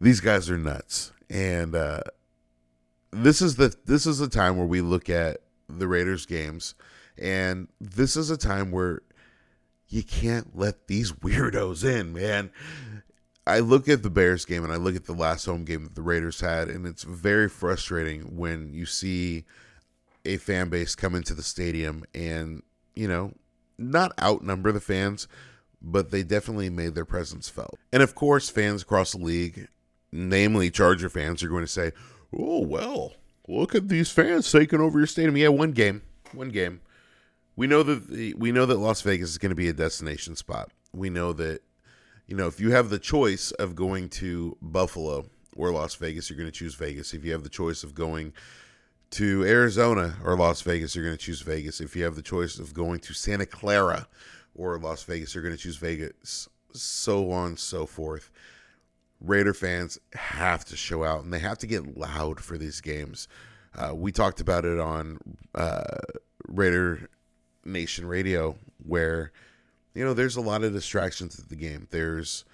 These 0.00 0.20
guys 0.20 0.50
are 0.50 0.58
nuts, 0.58 1.12
and 1.30 1.74
uh, 1.74 2.02
this 3.12 3.40
is 3.40 3.56
the 3.56 3.74
this 3.86 4.06
is 4.06 4.18
the 4.18 4.28
time 4.28 4.56
where 4.56 4.66
we 4.66 4.80
look 4.80 5.08
at 5.08 5.38
the 5.68 5.88
Raiders 5.88 6.26
games, 6.26 6.74
and 7.18 7.68
this 7.80 8.16
is 8.16 8.30
a 8.30 8.36
time 8.36 8.70
where 8.70 9.02
you 9.88 10.02
can't 10.02 10.56
let 10.56 10.86
these 10.86 11.12
weirdos 11.22 11.84
in, 11.84 12.12
man. 12.12 12.50
I 13.46 13.60
look 13.60 13.88
at 13.88 14.02
the 14.02 14.10
Bears 14.10 14.44
game 14.44 14.64
and 14.64 14.72
I 14.72 14.76
look 14.76 14.96
at 14.96 15.04
the 15.04 15.12
last 15.12 15.46
home 15.46 15.64
game 15.64 15.84
that 15.84 15.94
the 15.94 16.02
Raiders 16.02 16.40
had, 16.40 16.68
and 16.68 16.84
it's 16.84 17.04
very 17.04 17.48
frustrating 17.48 18.36
when 18.36 18.74
you 18.74 18.86
see 18.86 19.44
a 20.24 20.36
fan 20.38 20.68
base 20.68 20.96
come 20.96 21.14
into 21.14 21.32
the 21.32 21.44
stadium 21.44 22.04
and, 22.12 22.62
you 22.96 23.06
know, 23.06 23.32
not 23.78 24.12
outnumber 24.20 24.72
the 24.72 24.80
fans, 24.80 25.28
but 25.80 26.10
they 26.10 26.24
definitely 26.24 26.70
made 26.70 26.96
their 26.96 27.04
presence 27.04 27.48
felt. 27.48 27.78
And 27.92 28.02
of 28.02 28.16
course, 28.16 28.48
fans 28.48 28.82
across 28.82 29.12
the 29.12 29.18
league, 29.18 29.68
namely 30.12 30.70
Charger 30.70 31.08
fans, 31.08 31.42
are 31.42 31.48
going 31.48 31.64
to 31.64 31.70
say, 31.70 31.92
oh, 32.36 32.60
well, 32.60 33.14
look 33.48 33.74
at 33.74 33.88
these 33.88 34.10
fans 34.10 34.50
taking 34.50 34.80
over 34.80 34.98
your 34.98 35.06
stadium. 35.06 35.36
Yeah, 35.36 35.48
one 35.48 35.72
game, 35.72 36.02
one 36.32 36.50
game. 36.50 36.80
We 37.56 37.66
know 37.66 37.82
that 37.82 38.08
the, 38.08 38.34
we 38.34 38.52
know 38.52 38.66
that 38.66 38.78
Las 38.78 39.00
Vegas 39.02 39.30
is 39.30 39.38
going 39.38 39.50
to 39.50 39.56
be 39.56 39.68
a 39.68 39.72
destination 39.72 40.36
spot. 40.36 40.70
We 40.92 41.08
know 41.08 41.32
that 41.34 41.62
you 42.26 42.36
know 42.36 42.46
if 42.46 42.60
you 42.60 42.70
have 42.72 42.90
the 42.90 42.98
choice 42.98 43.50
of 43.52 43.74
going 43.74 44.10
to 44.10 44.56
Buffalo 44.60 45.26
or 45.56 45.70
Las 45.70 45.94
Vegas, 45.94 46.28
you're 46.28 46.38
going 46.38 46.50
to 46.50 46.56
choose 46.56 46.74
Vegas. 46.74 47.14
If 47.14 47.24
you 47.24 47.32
have 47.32 47.44
the 47.44 47.48
choice 47.48 47.82
of 47.82 47.94
going 47.94 48.34
to 49.12 49.44
Arizona 49.44 50.16
or 50.22 50.36
Las 50.36 50.60
Vegas, 50.60 50.94
you're 50.94 51.04
going 51.04 51.16
to 51.16 51.22
choose 51.22 51.40
Vegas. 51.40 51.80
If 51.80 51.96
you 51.96 52.04
have 52.04 52.16
the 52.16 52.22
choice 52.22 52.58
of 52.58 52.74
going 52.74 53.00
to 53.00 53.14
Santa 53.14 53.46
Clara 53.46 54.06
or 54.54 54.78
Las 54.78 55.04
Vegas, 55.04 55.34
you're 55.34 55.44
going 55.44 55.56
to 55.56 55.62
choose 55.62 55.76
Vegas. 55.76 56.48
So 56.72 57.30
on, 57.30 57.56
so 57.56 57.86
forth. 57.86 58.30
Raider 59.20 59.54
fans 59.54 59.98
have 60.14 60.64
to 60.66 60.76
show 60.76 61.04
out 61.04 61.24
and 61.24 61.32
they 61.32 61.38
have 61.38 61.58
to 61.58 61.66
get 61.66 61.96
loud 61.96 62.40
for 62.40 62.58
these 62.58 62.80
games. 62.80 63.28
Uh, 63.74 63.94
we 63.94 64.12
talked 64.12 64.40
about 64.40 64.64
it 64.64 64.78
on 64.78 65.18
uh, 65.54 65.98
Raider 66.48 67.08
Nation 67.64 68.06
Radio, 68.06 68.56
where 68.84 69.32
you 69.94 70.04
know 70.04 70.14
there's 70.14 70.36
a 70.36 70.40
lot 70.40 70.64
of 70.64 70.72
distractions 70.72 71.38
at 71.38 71.48
the 71.48 71.56
game. 71.56 71.86
There's 71.90 72.44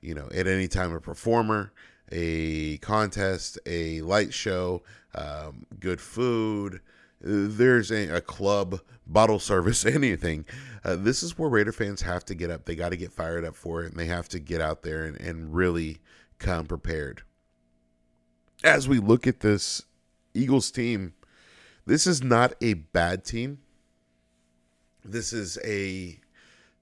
you 0.00 0.14
know 0.14 0.28
at 0.32 0.46
any 0.46 0.68
time 0.68 0.92
a 0.92 1.00
performer, 1.00 1.72
a 2.12 2.78
contest, 2.78 3.58
a 3.66 4.00
light 4.02 4.32
show, 4.32 4.82
um, 5.14 5.66
good 5.80 6.00
food. 6.00 6.80
There's 7.20 7.90
a, 7.90 8.16
a, 8.16 8.20
club, 8.20 8.80
bottle 9.06 9.38
service, 9.38 9.84
anything. 9.86 10.46
Uh, 10.84 10.96
this 10.96 11.22
is 11.22 11.38
where 11.38 11.50
Raider 11.50 11.72
fans 11.72 12.02
have 12.02 12.24
to 12.26 12.34
get 12.34 12.50
up. 12.50 12.64
They 12.64 12.74
got 12.74 12.90
to 12.90 12.96
get 12.96 13.12
fired 13.12 13.44
up 13.44 13.56
for 13.56 13.82
it, 13.82 13.90
and 13.90 14.00
they 14.00 14.06
have 14.06 14.28
to 14.30 14.38
get 14.38 14.60
out 14.60 14.82
there 14.82 15.04
and, 15.04 15.20
and 15.20 15.54
really 15.54 15.98
come 16.38 16.66
prepared. 16.66 17.22
As 18.64 18.88
we 18.88 18.98
look 18.98 19.26
at 19.26 19.40
this 19.40 19.82
Eagles 20.34 20.70
team, 20.70 21.14
this 21.86 22.06
is 22.06 22.22
not 22.22 22.54
a 22.60 22.74
bad 22.74 23.24
team. 23.24 23.58
This 25.04 25.32
is 25.32 25.58
a 25.64 26.18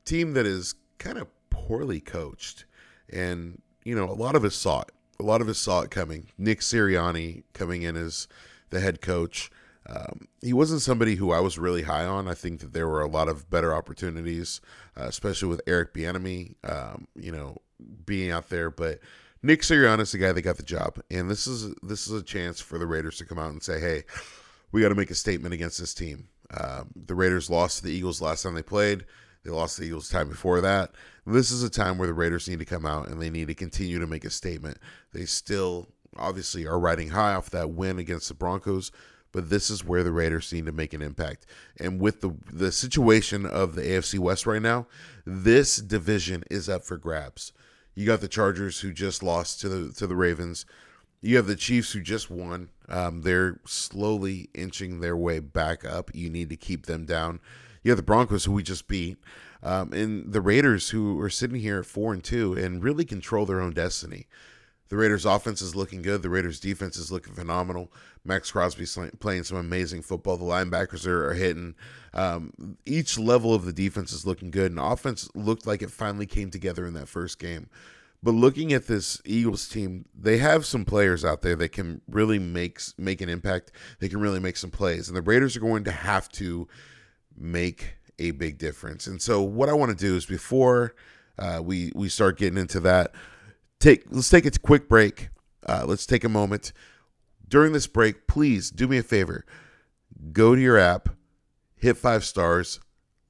team 0.04 0.34
that 0.34 0.46
is 0.46 0.74
kind 0.98 1.18
of 1.18 1.28
poorly 1.50 2.00
coached. 2.00 2.64
And, 3.10 3.62
you 3.84 3.94
know, 3.94 4.04
a 4.04 4.12
lot 4.12 4.34
of 4.34 4.44
us 4.44 4.54
saw 4.54 4.82
it 4.82 4.92
a 5.20 5.24
lot 5.24 5.40
of 5.40 5.48
us 5.48 5.58
saw 5.58 5.80
it 5.80 5.90
coming. 5.90 6.28
Nick 6.38 6.60
Sirianni 6.60 7.42
coming 7.52 7.82
in 7.82 7.96
as 7.96 8.28
the 8.70 8.80
head 8.80 9.00
coach. 9.00 9.50
Um, 9.88 10.28
he 10.42 10.52
wasn't 10.52 10.82
somebody 10.82 11.14
who 11.14 11.32
I 11.32 11.40
was 11.40 11.58
really 11.58 11.82
high 11.82 12.04
on. 12.04 12.28
I 12.28 12.34
think 12.34 12.60
that 12.60 12.72
there 12.72 12.88
were 12.88 13.00
a 13.00 13.08
lot 13.08 13.28
of 13.28 13.48
better 13.48 13.74
opportunities, 13.74 14.60
uh, 14.98 15.04
especially 15.04 15.48
with 15.48 15.62
Eric 15.66 15.94
Bieniemy, 15.94 16.54
um, 16.64 17.08
you 17.14 17.32
know, 17.32 17.56
being 18.04 18.30
out 18.30 18.50
there. 18.50 18.70
But 18.70 19.00
Nick 19.42 19.62
Sirianni 19.62 20.00
is 20.00 20.12
the 20.12 20.18
guy 20.18 20.32
that 20.32 20.42
got 20.42 20.56
the 20.56 20.62
job, 20.62 21.00
and 21.10 21.30
this 21.30 21.46
is 21.46 21.74
this 21.82 22.06
is 22.06 22.12
a 22.12 22.22
chance 22.22 22.60
for 22.60 22.78
the 22.78 22.86
Raiders 22.86 23.16
to 23.18 23.24
come 23.24 23.38
out 23.38 23.50
and 23.50 23.62
say, 23.62 23.80
"Hey, 23.80 24.04
we 24.72 24.82
got 24.82 24.90
to 24.90 24.94
make 24.94 25.10
a 25.10 25.14
statement 25.14 25.54
against 25.54 25.78
this 25.78 25.94
team." 25.94 26.28
Um, 26.50 26.90
the 26.94 27.14
Raiders 27.14 27.50
lost 27.50 27.78
to 27.78 27.84
the 27.84 27.92
Eagles 27.92 28.20
last 28.20 28.42
time 28.42 28.54
they 28.54 28.62
played. 28.62 29.04
They 29.44 29.50
lost 29.50 29.76
to 29.76 29.82
the 29.82 29.86
Eagles 29.88 30.08
time 30.08 30.28
before 30.28 30.60
that. 30.60 30.90
This 31.26 31.50
is 31.50 31.62
a 31.62 31.70
time 31.70 31.98
where 31.98 32.08
the 32.08 32.14
Raiders 32.14 32.48
need 32.48 32.58
to 32.58 32.64
come 32.64 32.86
out 32.86 33.08
and 33.08 33.20
they 33.20 33.30
need 33.30 33.48
to 33.48 33.54
continue 33.54 33.98
to 33.98 34.06
make 34.06 34.24
a 34.24 34.30
statement. 34.30 34.78
They 35.12 35.26
still 35.26 35.88
obviously 36.16 36.66
are 36.66 36.78
riding 36.78 37.10
high 37.10 37.34
off 37.34 37.50
that 37.50 37.70
win 37.70 37.98
against 37.98 38.28
the 38.28 38.34
Broncos, 38.34 38.90
but 39.32 39.50
this 39.50 39.70
is 39.70 39.84
where 39.84 40.02
the 40.02 40.12
Raiders 40.12 40.52
need 40.52 40.66
to 40.66 40.72
make 40.72 40.94
an 40.94 41.02
impact. 41.02 41.46
And 41.78 42.00
with 42.00 42.20
the 42.20 42.34
the 42.52 42.72
situation 42.72 43.46
of 43.46 43.74
the 43.74 43.82
AFC 43.82 44.18
West 44.18 44.46
right 44.46 44.62
now, 44.62 44.86
this 45.24 45.76
division 45.76 46.44
is 46.50 46.68
up 46.68 46.84
for 46.84 46.96
grabs. 46.96 47.52
You 47.94 48.06
got 48.06 48.20
the 48.20 48.28
Chargers 48.28 48.80
who 48.80 48.92
just 48.92 49.22
lost 49.22 49.60
to 49.60 49.68
the 49.68 49.92
to 49.94 50.06
the 50.06 50.16
Ravens. 50.16 50.64
You 51.20 51.36
have 51.36 51.46
the 51.46 51.56
Chiefs 51.56 51.92
who 51.92 52.00
just 52.00 52.30
won. 52.30 52.70
Um, 52.88 53.22
they're 53.22 53.60
slowly 53.66 54.48
inching 54.54 55.00
their 55.00 55.16
way 55.16 55.40
back 55.40 55.84
up. 55.84 56.14
You 56.14 56.30
need 56.30 56.48
to 56.50 56.56
keep 56.56 56.86
them 56.86 57.04
down. 57.06 57.40
You 57.82 57.90
have 57.90 57.96
the 57.96 58.04
Broncos 58.04 58.44
who 58.44 58.52
we 58.52 58.62
just 58.62 58.86
beat, 58.86 59.18
um, 59.62 59.92
and 59.92 60.32
the 60.32 60.40
Raiders 60.40 60.90
who 60.90 61.20
are 61.20 61.30
sitting 61.30 61.60
here 61.60 61.80
at 61.80 61.86
four 61.86 62.12
and 62.12 62.22
two 62.22 62.52
and 62.54 62.82
really 62.82 63.04
control 63.04 63.46
their 63.46 63.60
own 63.60 63.72
destiny. 63.72 64.26
The 64.88 64.96
Raiders' 64.96 65.26
offense 65.26 65.60
is 65.60 65.76
looking 65.76 66.02
good. 66.02 66.22
The 66.22 66.30
Raiders' 66.30 66.60
defense 66.60 66.96
is 66.96 67.12
looking 67.12 67.34
phenomenal. 67.34 67.92
Maxx 68.24 68.50
Crosby's 68.50 68.96
playing 69.20 69.44
some 69.44 69.58
amazing 69.58 70.02
football. 70.02 70.36
The 70.36 70.44
linebackers 70.44 71.06
are, 71.06 71.28
are 71.30 71.34
hitting. 71.34 71.74
Um, 72.14 72.76
each 72.86 73.18
level 73.18 73.54
of 73.54 73.64
the 73.64 73.72
defense 73.72 74.12
is 74.12 74.26
looking 74.26 74.50
good, 74.50 74.70
and 74.70 74.80
offense 74.80 75.28
looked 75.34 75.66
like 75.66 75.82
it 75.82 75.90
finally 75.90 76.26
came 76.26 76.50
together 76.50 76.86
in 76.86 76.94
that 76.94 77.08
first 77.08 77.38
game. 77.38 77.68
But 78.22 78.32
looking 78.32 78.72
at 78.72 78.86
this 78.86 79.22
Eagles 79.24 79.68
team, 79.68 80.06
they 80.18 80.38
have 80.38 80.66
some 80.66 80.84
players 80.84 81.24
out 81.24 81.42
there 81.42 81.54
that 81.56 81.70
can 81.70 82.00
really 82.08 82.38
make 82.38 82.80
make 82.96 83.20
an 83.20 83.28
impact. 83.28 83.70
They 84.00 84.08
can 84.08 84.20
really 84.20 84.40
make 84.40 84.56
some 84.56 84.70
plays, 84.70 85.08
and 85.08 85.16
the 85.16 85.22
Raiders 85.22 85.56
are 85.56 85.60
going 85.60 85.84
to 85.84 85.92
have 85.92 86.28
to 86.30 86.66
make 87.36 87.94
a 88.18 88.32
big 88.32 88.58
difference. 88.58 89.06
And 89.06 89.22
so, 89.22 89.40
what 89.42 89.68
I 89.68 89.74
want 89.74 89.96
to 89.96 90.04
do 90.04 90.16
is 90.16 90.26
before 90.26 90.94
uh, 91.38 91.60
we 91.62 91.92
we 91.94 92.08
start 92.08 92.38
getting 92.38 92.58
into 92.58 92.80
that, 92.80 93.12
take 93.80 94.04
let's 94.10 94.30
take 94.30 94.46
a 94.46 94.50
quick 94.50 94.88
break. 94.88 95.30
Uh, 95.66 95.84
let's 95.86 96.06
take 96.06 96.24
a 96.24 96.28
moment 96.28 96.72
during 97.46 97.72
this 97.72 97.86
break. 97.86 98.26
Please 98.26 98.70
do 98.70 98.88
me 98.88 98.98
a 98.98 99.02
favor. 99.02 99.44
Go 100.32 100.54
to 100.54 100.60
your 100.60 100.78
app, 100.78 101.10
hit 101.76 101.96
five 101.96 102.24
stars, 102.24 102.80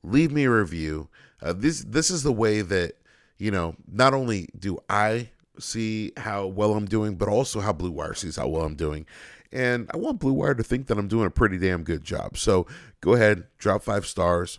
leave 0.02 0.32
me 0.32 0.44
a 0.44 0.50
review. 0.50 1.08
Uh, 1.42 1.52
this 1.52 1.84
this 1.84 2.10
is 2.10 2.22
the 2.22 2.32
way 2.32 2.62
that 2.62 2.94
you 3.38 3.50
know. 3.50 3.76
Not 3.90 4.14
only 4.14 4.48
do 4.58 4.78
I 4.88 5.30
see 5.58 6.12
how 6.16 6.46
well 6.46 6.74
I'm 6.74 6.86
doing, 6.86 7.16
but 7.16 7.28
also 7.28 7.60
how 7.60 7.72
Blue 7.72 7.90
Wire 7.90 8.14
sees 8.14 8.36
how 8.36 8.48
well 8.48 8.64
I'm 8.64 8.76
doing. 8.76 9.06
And 9.50 9.90
I 9.92 9.96
want 9.96 10.20
Blue 10.20 10.32
Wire 10.32 10.54
to 10.54 10.62
think 10.62 10.86
that 10.86 10.98
I'm 10.98 11.08
doing 11.08 11.26
a 11.26 11.30
pretty 11.30 11.58
damn 11.58 11.82
good 11.82 12.04
job. 12.04 12.36
So 12.36 12.66
go 13.00 13.14
ahead, 13.14 13.44
drop 13.56 13.82
five 13.82 14.06
stars, 14.06 14.58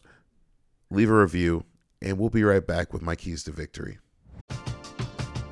leave 0.90 1.10
a 1.10 1.22
review, 1.22 1.64
and 2.02 2.18
we'll 2.18 2.30
be 2.30 2.44
right 2.44 2.66
back 2.66 2.92
with 2.92 3.02
my 3.02 3.16
keys 3.16 3.44
to 3.44 3.52
victory. 3.52 4.00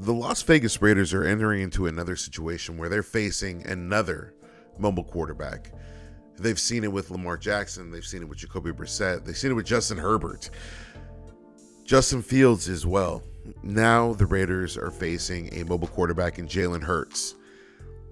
The 0.00 0.14
Las 0.14 0.40
Vegas 0.42 0.80
Raiders 0.80 1.12
are 1.12 1.24
entering 1.24 1.60
into 1.60 1.86
another 1.86 2.16
situation 2.16 2.78
where 2.78 2.88
they're 2.88 3.02
facing 3.02 3.66
another 3.66 4.32
mobile 4.78 5.04
quarterback. 5.04 5.72
They've 6.38 6.58
seen 6.58 6.84
it 6.84 6.92
with 6.92 7.10
Lamar 7.10 7.36
Jackson, 7.36 7.90
they've 7.90 8.04
seen 8.04 8.22
it 8.22 8.28
with 8.28 8.38
Jacoby 8.38 8.72
Brissett, 8.72 9.26
they've 9.26 9.36
seen 9.36 9.50
it 9.50 9.54
with 9.54 9.66
Justin 9.66 9.98
Herbert, 9.98 10.48
Justin 11.84 12.22
Fields 12.22 12.66
as 12.66 12.86
well. 12.86 13.22
Now 13.62 14.14
the 14.14 14.24
Raiders 14.24 14.78
are 14.78 14.90
facing 14.90 15.52
a 15.52 15.64
mobile 15.64 15.88
quarterback 15.88 16.38
in 16.38 16.48
Jalen 16.48 16.82
Hurts. 16.82 17.34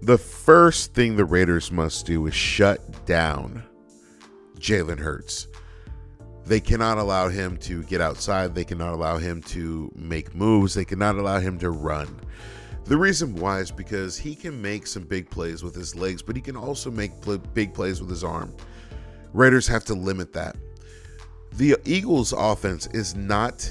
The 0.03 0.19
first 0.19 0.93
thing 0.93 1.17
the 1.17 1.25
Raiders 1.25 1.73
must 1.73 2.05
do 2.05 2.27
is 2.27 2.35
shut 2.35 3.07
down 3.07 3.65
Jalen 4.59 4.99
Hurts. 4.99 5.49
They 6.49 6.61
cannot 6.61 6.97
allow 6.97 7.29
him 7.29 7.59
to 7.59 7.83
get 7.83 8.01
outside. 8.01 8.55
They 8.55 8.65
cannot 8.65 8.95
allow 8.95 9.19
him 9.19 9.43
to 9.43 9.93
make 9.95 10.35
moves. 10.35 10.73
They 10.73 10.87
cannot 10.87 11.17
allow 11.17 11.41
him 11.41 11.59
to 11.59 11.69
run. 11.69 12.09
The 12.87 12.97
reason 12.97 13.37
why 13.37 13.59
is 13.59 13.71
because 13.71 14.17
he 14.17 14.35
can 14.35 14.63
make 14.63 14.87
some 14.87 15.03
big 15.03 15.29
plays 15.29 15.63
with 15.63 15.75
his 15.75 15.95
legs, 15.95 16.23
but 16.23 16.37
he 16.37 16.41
can 16.41 16.57
also 16.57 16.91
make 16.91 17.21
pl- 17.21 17.37
big 17.37 17.75
plays 17.75 18.01
with 18.01 18.09
his 18.09 18.25
arm. 18.25 18.55
Raiders 19.35 19.69
have 19.69 19.85
to 19.85 19.95
limit 19.95 20.33
that. 20.33 20.57
The 21.53 21.77
Eagles' 21.85 22.33
offense 22.33 22.87
is 22.95 23.15
not 23.15 23.71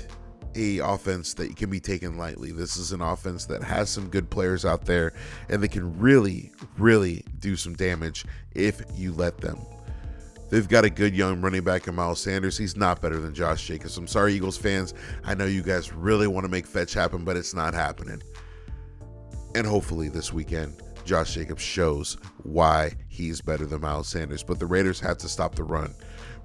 a 0.53 0.77
offense 0.77 1.33
that 1.33 1.55
can 1.55 1.71
be 1.71 1.79
taken 1.79 2.15
lightly. 2.15 2.51
This 2.51 2.77
is 2.77 2.91
an 2.91 3.01
offense 3.01 3.45
that 3.45 3.63
has 3.63 3.89
some 3.89 4.07
good 4.07 4.29
players 4.29 4.65
out 4.65 4.85
there 4.85 5.13
and 5.49 5.63
they 5.63 5.67
can 5.67 5.97
really, 5.97 6.51
really 6.77 7.23
do 7.39 7.55
some 7.55 7.73
damage 7.73 8.23
if 8.53 8.83
you 8.95 9.13
let 9.13 9.39
them. 9.39 9.57
They've 10.49 10.67
got 10.67 10.85
a 10.85 10.89
good 10.89 11.13
young 11.13 11.41
running 11.41 11.63
back 11.63 11.87
in 11.87 11.95
Miles 11.95 12.21
Sanders. 12.21 12.57
He's 12.57 12.77
not 12.77 13.01
better 13.01 13.19
than 13.19 13.33
Josh 13.33 13.67
Jacobs. 13.67 13.97
I'm 13.97 14.07
sorry, 14.07 14.33
Eagles 14.33 14.57
fans. 14.57 14.93
I 15.25 15.35
know 15.35 15.45
you 15.45 15.61
guys 15.61 15.91
really 15.91 16.27
want 16.27 16.45
to 16.45 16.49
make 16.49 16.65
fetch 16.65 16.93
happen, 16.93 17.25
but 17.25 17.35
it's 17.35 17.53
not 17.53 17.73
happening. 17.73 18.21
And 19.55 19.67
hopefully 19.67 20.07
this 20.07 20.31
weekend, 20.31 20.81
Josh 21.03 21.33
Jacobs 21.33 21.61
shows 21.61 22.17
why 22.43 22.93
he's 23.09 23.41
better 23.41 23.65
than 23.65 23.81
Miles 23.81 24.07
Sanders. 24.07 24.43
But 24.43 24.59
the 24.59 24.65
Raiders 24.65 24.99
have 25.01 25.17
to 25.19 25.29
stop 25.29 25.55
the 25.55 25.63
run. 25.63 25.93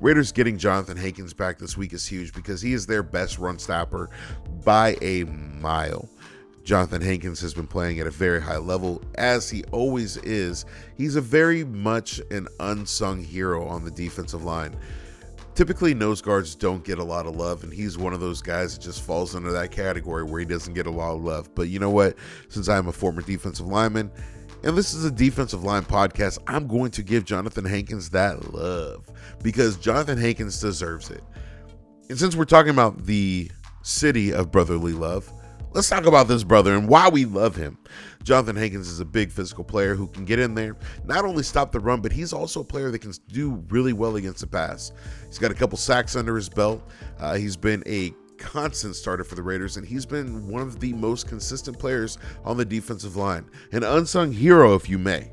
Raiders 0.01 0.33
getting 0.33 0.59
Johnathan 0.59 0.99
Hankins 0.99 1.33
back 1.33 1.59
this 1.59 1.77
week 1.77 1.93
is 1.93 2.07
huge 2.07 2.33
because 2.33 2.61
he 2.61 2.73
is 2.73 2.87
their 2.87 3.05
best 3.05 3.39
run 3.39 3.59
stopper 3.59 4.11
by 4.65 4.97
a 5.01 5.25
mile. 5.25 6.09
Johnathan 6.65 7.03
Hankins 7.03 7.41
has 7.41 7.55
been 7.55 7.67
playing 7.67 7.99
at 7.99 8.07
a 8.07 8.11
very 8.11 8.41
high 8.41 8.59
level, 8.59 9.03
as 9.17 9.51
he 9.51 9.65
always 9.73 10.17
is. 10.19 10.65
He's 10.97 11.17
a 11.17 11.21
very 11.21 11.65
much 11.65 12.21
an 12.31 12.47
unsung 12.61 13.23
hero 13.23 13.67
on 13.67 13.85
the 13.85 13.91
defensive 13.91 14.45
line. 14.45 14.77
Typically, 15.55 15.93
nose 15.93 16.23
guards 16.23 16.55
don't 16.55 16.85
get 16.85 16.99
a 16.99 17.05
lot 17.05 17.27
of 17.27 17.37
love, 17.37 17.63
and 17.63 17.73
he's 17.73 17.99
one 17.99 18.15
of 18.15 18.21
those 18.21 18.41
guys 18.41 18.75
that 18.75 18.83
just 18.83 19.03
falls 19.03 19.35
under 19.35 19.53
that 19.53 19.71
category 19.71 20.23
where 20.23 20.41
he 20.41 20.47
doesn't 20.47 20.73
get 20.73 20.87
a 20.87 20.91
lot 20.91 21.15
of 21.15 21.23
love. 21.23 21.55
But 21.55 21.69
you 21.69 21.79
know 21.79 21.91
what? 21.91 22.17
Since 22.49 22.69
I'm 22.69 22.89
a 22.89 22.93
former 22.93 23.23
defensive 23.23 23.67
lineman, 23.67 24.11
and 24.63 24.79
this 24.79 24.95
is 24.95 25.05
a 25.05 25.11
defensive 25.11 25.65
line 25.65 25.83
podcast, 25.83 26.39
I'm 26.47 26.69
going 26.69 26.93
to 26.93 27.03
give 27.03 27.25
Johnathan 27.25 27.69
Hankins 27.69 28.09
that 28.11 28.55
love 28.55 29.11
because 29.43 29.77
Johnathan 29.77 30.19
Hankins 30.19 30.61
deserves 30.61 31.11
it. 31.11 31.25
And 32.09 32.19
since 32.19 32.37
we're 32.37 32.45
talking 32.45 32.71
about 32.71 33.05
the 33.05 33.51
city 33.83 34.33
of 34.33 34.53
brotherly 34.53 34.93
love, 34.93 35.31
let's 35.75 35.89
talk 35.89 36.07
about 36.07 36.29
this 36.29 36.45
brother 36.45 36.75
and 36.75 36.89
why 36.89 37.09
we 37.09 37.25
love 37.25 37.57
him. 37.57 37.79
Johnathan 38.25 38.59
Hankins 38.59 38.89
is 38.89 39.01
a 39.01 39.05
big 39.05 39.31
physical 39.33 39.65
player 39.65 39.95
who 39.95 40.07
can 40.07 40.25
get 40.25 40.39
in 40.39 40.55
there, 40.55 40.77
not 41.05 41.25
only 41.25 41.43
stop 41.43 41.73
the 41.73 41.81
run, 41.81 42.01
but 42.01 42.13
he's 42.13 42.33
also 42.33 42.61
a 42.61 42.65
player 42.65 42.91
that 42.91 43.01
can 43.01 43.13
do 43.29 43.63
really 43.69 43.93
well 43.93 44.17
against 44.17 44.41
the 44.41 44.47
pass. 44.47 44.93
He's 45.27 45.39
got 45.39 45.51
a 45.51 45.55
couple 45.55 45.79
sacks 45.79 46.15
under 46.15 46.37
his 46.37 46.49
belt. 46.49 46.89
Uh, 47.19 47.35
he's 47.35 47.57
been 47.57 47.83
a 47.87 48.13
constant 48.39 48.97
starter 48.97 49.25
for 49.25 49.35
the 49.35 49.43
Raiders, 49.43 49.77
and 49.77 49.87
he's 49.87 50.05
been 50.05 50.49
one 50.49 50.63
of 50.63 50.81
the 50.81 50.93
most 50.93 51.29
consistent 51.29 51.79
players 51.79 52.19
on 52.45 52.57
the 52.57 52.65
defensive 52.65 53.17
line. 53.17 53.49
An 53.73 53.83
unsung 53.83 54.33
hero, 54.33 54.75
if 54.75 54.89
you 54.89 54.99
may. 54.99 55.33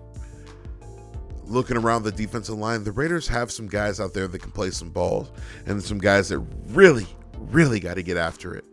Looking 1.44 1.78
around 1.78 2.04
the 2.04 2.12
defensive 2.12 2.58
line, 2.58 2.84
the 2.84 2.92
Raiders 2.92 3.28
have 3.28 3.52
some 3.52 3.68
guys 3.68 4.00
out 4.00 4.14
there 4.14 4.28
that 4.28 4.40
can 4.40 4.52
play 4.52 4.70
some 4.70 4.90
balls, 4.90 5.32
and 5.66 5.82
some 5.84 5.98
guys 5.98 6.30
that 6.30 6.40
really, 6.68 7.08
really 7.38 7.80
got 7.80 7.96
to 7.96 8.04
get 8.04 8.18
after 8.18 8.56
it. 8.56 8.66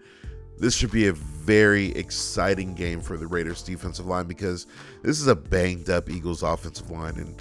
This 0.59 0.75
should 0.75 0.91
be 0.91 1.09
a 1.09 1.13
very 1.13 1.89
exciting 1.93 2.75
game 2.75 3.01
for 3.01 3.17
the 3.17 3.27
Raiders 3.27 3.63
defensive 3.63 4.07
line 4.07 4.27
because 4.27 4.67
this 5.03 5.21
is 5.21 5.27
a 5.27 5.37
banged 5.37 5.91
up 5.91 6.11
Eagles 6.11 6.43
offensive 6.43 6.91
line. 6.91 7.17
And 7.19 7.41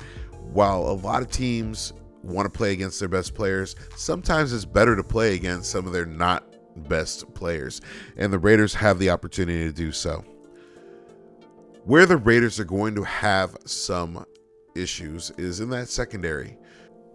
while 0.52 0.82
a 0.82 0.94
lot 0.94 1.22
of 1.22 1.32
teams 1.32 1.94
want 2.24 2.46
to 2.46 2.56
play 2.56 2.74
against 2.74 3.00
their 3.00 3.10
best 3.10 3.34
players, 3.34 3.76
sometimes 3.96 4.52
it's 4.52 4.66
better 4.66 4.96
to 4.96 5.04
play 5.04 5.36
against 5.36 5.72
some 5.72 5.88
of 5.88 5.94
their 5.94 6.06
not 6.06 6.56
best 6.90 7.34
players, 7.34 7.82
and 8.18 8.32
the 8.34 8.40
Raiders 8.40 8.74
have 8.74 9.00
the 9.00 9.10
opportunity 9.10 9.64
to 9.64 9.72
do 9.72 9.92
so. 9.92 10.24
Where 11.86 12.06
the 12.06 12.18
Raiders 12.18 12.60
are 12.60 12.66
going 12.66 12.96
to 12.96 13.04
have 13.04 13.56
some 13.66 14.26
issues 14.76 15.32
is 15.38 15.62
in 15.62 15.70
that 15.70 15.88
secondary. 15.88 16.58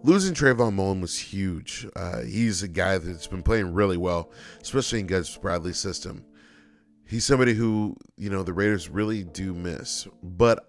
Losing 0.03 0.33
Trayvon 0.33 0.73
Mullen 0.73 0.99
was 0.99 1.17
huge. 1.17 1.87
Uh, 1.95 2.21
he's 2.21 2.63
a 2.63 2.67
guy 2.67 2.97
that's 2.97 3.27
been 3.27 3.43
playing 3.43 3.73
really 3.73 3.97
well, 3.97 4.31
especially 4.61 4.99
in 4.99 5.07
Gus 5.07 5.37
Bradley's 5.37 5.77
system. 5.77 6.25
He's 7.05 7.25
somebody 7.25 7.53
who, 7.53 7.95
you 8.17 8.29
know, 8.29 8.41
the 8.41 8.53
Raiders 8.53 8.89
really 8.89 9.23
do 9.23 9.53
miss. 9.53 10.07
But 10.23 10.65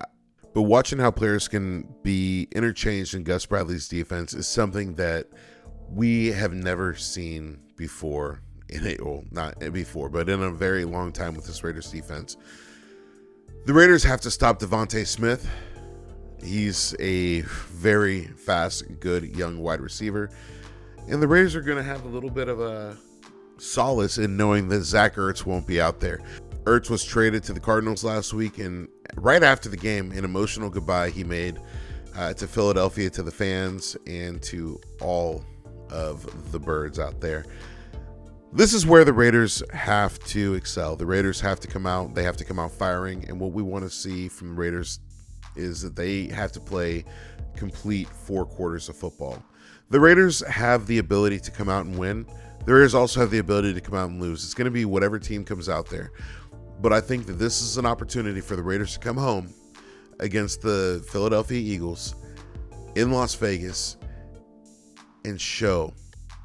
but 0.52 0.62
watching 0.62 0.98
how 0.98 1.10
players 1.10 1.48
can 1.48 1.88
be 2.02 2.46
interchanged 2.52 3.14
in 3.14 3.24
Gus 3.24 3.46
Bradley's 3.46 3.88
defense 3.88 4.34
is 4.34 4.46
something 4.46 4.94
that 4.96 5.28
we 5.88 6.28
have 6.32 6.52
never 6.52 6.94
seen 6.94 7.60
before 7.76 8.42
in 8.68 8.86
a 8.86 8.96
well, 9.02 9.24
not 9.30 9.58
before, 9.72 10.08
but 10.08 10.28
in 10.28 10.42
a 10.42 10.50
very 10.50 10.84
long 10.84 11.12
time 11.12 11.34
with 11.34 11.46
this 11.46 11.64
Raiders 11.64 11.90
defense. 11.90 12.36
The 13.64 13.72
Raiders 13.72 14.02
have 14.02 14.20
to 14.22 14.30
stop 14.30 14.58
DeVonta 14.58 15.06
Smith. 15.06 15.48
He's 16.42 16.94
a 16.98 17.42
very 17.42 18.24
fast, 18.24 19.00
good 19.00 19.36
young 19.36 19.58
wide 19.58 19.80
receiver. 19.80 20.30
And 21.08 21.22
the 21.22 21.28
Raiders 21.28 21.54
are 21.54 21.62
going 21.62 21.78
to 21.78 21.82
have 21.82 22.04
a 22.04 22.08
little 22.08 22.30
bit 22.30 22.48
of 22.48 22.60
a 22.60 22.96
solace 23.58 24.18
in 24.18 24.36
knowing 24.36 24.68
that 24.68 24.82
Zach 24.82 25.16
Ertz 25.16 25.46
won't 25.46 25.66
be 25.66 25.80
out 25.80 26.00
there. 26.00 26.20
Ertz 26.64 26.90
was 26.90 27.04
traded 27.04 27.42
to 27.44 27.52
the 27.52 27.60
Cardinals 27.60 28.04
last 28.04 28.32
week, 28.32 28.58
and 28.58 28.88
right 29.16 29.42
after 29.42 29.68
the 29.68 29.76
game, 29.76 30.12
an 30.12 30.24
emotional 30.24 30.70
goodbye 30.70 31.10
he 31.10 31.24
made 31.24 31.60
uh, 32.16 32.32
to 32.34 32.46
Philadelphia, 32.46 33.10
to 33.10 33.22
the 33.22 33.32
fans, 33.32 33.96
and 34.06 34.40
to 34.42 34.80
all 35.00 35.44
of 35.90 36.52
the 36.52 36.58
birds 36.58 36.98
out 36.98 37.20
there 37.20 37.44
this 38.54 38.74
is 38.74 38.84
where 38.84 39.04
the 39.04 39.12
Raiders 39.12 39.62
have 39.72 40.18
to 40.26 40.54
excel. 40.54 40.94
The 40.94 41.06
Raiders 41.06 41.40
have 41.40 41.58
to 41.60 41.68
come 41.68 41.86
out. 41.86 42.14
They 42.14 42.22
have 42.22 42.36
to 42.36 42.44
come 42.44 42.58
out 42.58 42.70
firing. 42.70 43.24
And 43.28 43.40
what 43.40 43.52
we 43.52 43.62
want 43.62 43.84
to 43.84 43.90
see 43.90 44.28
from 44.28 44.48
the 44.48 44.54
Raiders 44.54 45.00
is 45.56 45.82
that 45.82 45.96
they 45.96 46.26
have 46.28 46.52
to 46.52 46.60
play 46.60 47.04
complete 47.56 48.08
four 48.08 48.44
quarters 48.44 48.88
of 48.88 48.96
football. 48.96 49.42
The 49.90 50.00
Raiders 50.00 50.40
have 50.46 50.86
the 50.86 50.98
ability 50.98 51.38
to 51.40 51.50
come 51.50 51.68
out 51.68 51.84
and 51.84 51.98
win. 51.98 52.26
The 52.64 52.72
Raiders 52.72 52.94
also 52.94 53.20
have 53.20 53.30
the 53.30 53.38
ability 53.38 53.74
to 53.74 53.80
come 53.80 53.94
out 53.94 54.08
and 54.08 54.20
lose. 54.20 54.44
It's 54.44 54.54
going 54.54 54.66
to 54.66 54.70
be 54.70 54.84
whatever 54.84 55.18
team 55.18 55.44
comes 55.44 55.68
out 55.68 55.88
there. 55.88 56.12
But 56.80 56.92
I 56.92 57.00
think 57.00 57.26
that 57.26 57.34
this 57.34 57.60
is 57.60 57.76
an 57.76 57.86
opportunity 57.86 58.40
for 58.40 58.56
the 58.56 58.62
Raiders 58.62 58.94
to 58.94 58.98
come 58.98 59.16
home 59.16 59.52
against 60.20 60.62
the 60.62 61.04
Philadelphia 61.10 61.58
Eagles 61.58 62.14
in 62.94 63.10
Las 63.10 63.34
Vegas 63.34 63.96
and 65.24 65.40
show 65.40 65.92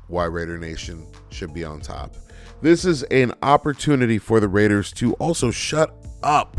why 0.07 0.25
Raider 0.25 0.57
Nation 0.57 1.07
should 1.29 1.53
be 1.53 1.63
on 1.63 1.79
top. 1.81 2.15
This 2.61 2.85
is 2.85 3.03
an 3.03 3.33
opportunity 3.43 4.17
for 4.17 4.39
the 4.39 4.47
Raiders 4.47 4.91
to 4.93 5.13
also 5.15 5.51
shut 5.51 5.93
up 6.23 6.57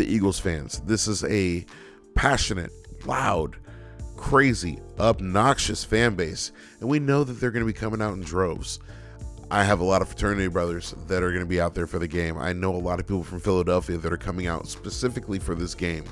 the 0.00 0.10
Eagles 0.10 0.38
fans. 0.38 0.80
This 0.86 1.06
is 1.06 1.24
a 1.24 1.66
passionate, 2.14 2.72
loud, 3.04 3.56
crazy, 4.16 4.78
obnoxious 4.98 5.84
fan 5.84 6.14
base, 6.14 6.52
and 6.80 6.88
we 6.88 6.98
know 6.98 7.22
that 7.22 7.34
they're 7.34 7.50
going 7.50 7.66
to 7.66 7.70
be 7.70 7.78
coming 7.78 8.00
out 8.00 8.14
in 8.14 8.22
droves. 8.22 8.78
I 9.50 9.62
have 9.62 9.80
a 9.80 9.84
lot 9.84 10.00
of 10.00 10.08
fraternity 10.08 10.48
brothers 10.48 10.94
that 11.06 11.22
are 11.22 11.30
going 11.30 11.42
to 11.42 11.46
be 11.46 11.60
out 11.60 11.74
there 11.74 11.86
for 11.86 11.98
the 11.98 12.08
game. 12.08 12.38
I 12.38 12.54
know 12.54 12.74
a 12.74 12.78
lot 12.78 12.98
of 12.98 13.06
people 13.06 13.24
from 13.24 13.40
Philadelphia 13.40 13.98
that 13.98 14.10
are 14.10 14.16
coming 14.16 14.46
out 14.46 14.68
specifically 14.68 15.38
for 15.38 15.54
this 15.54 15.74
game. 15.74 16.04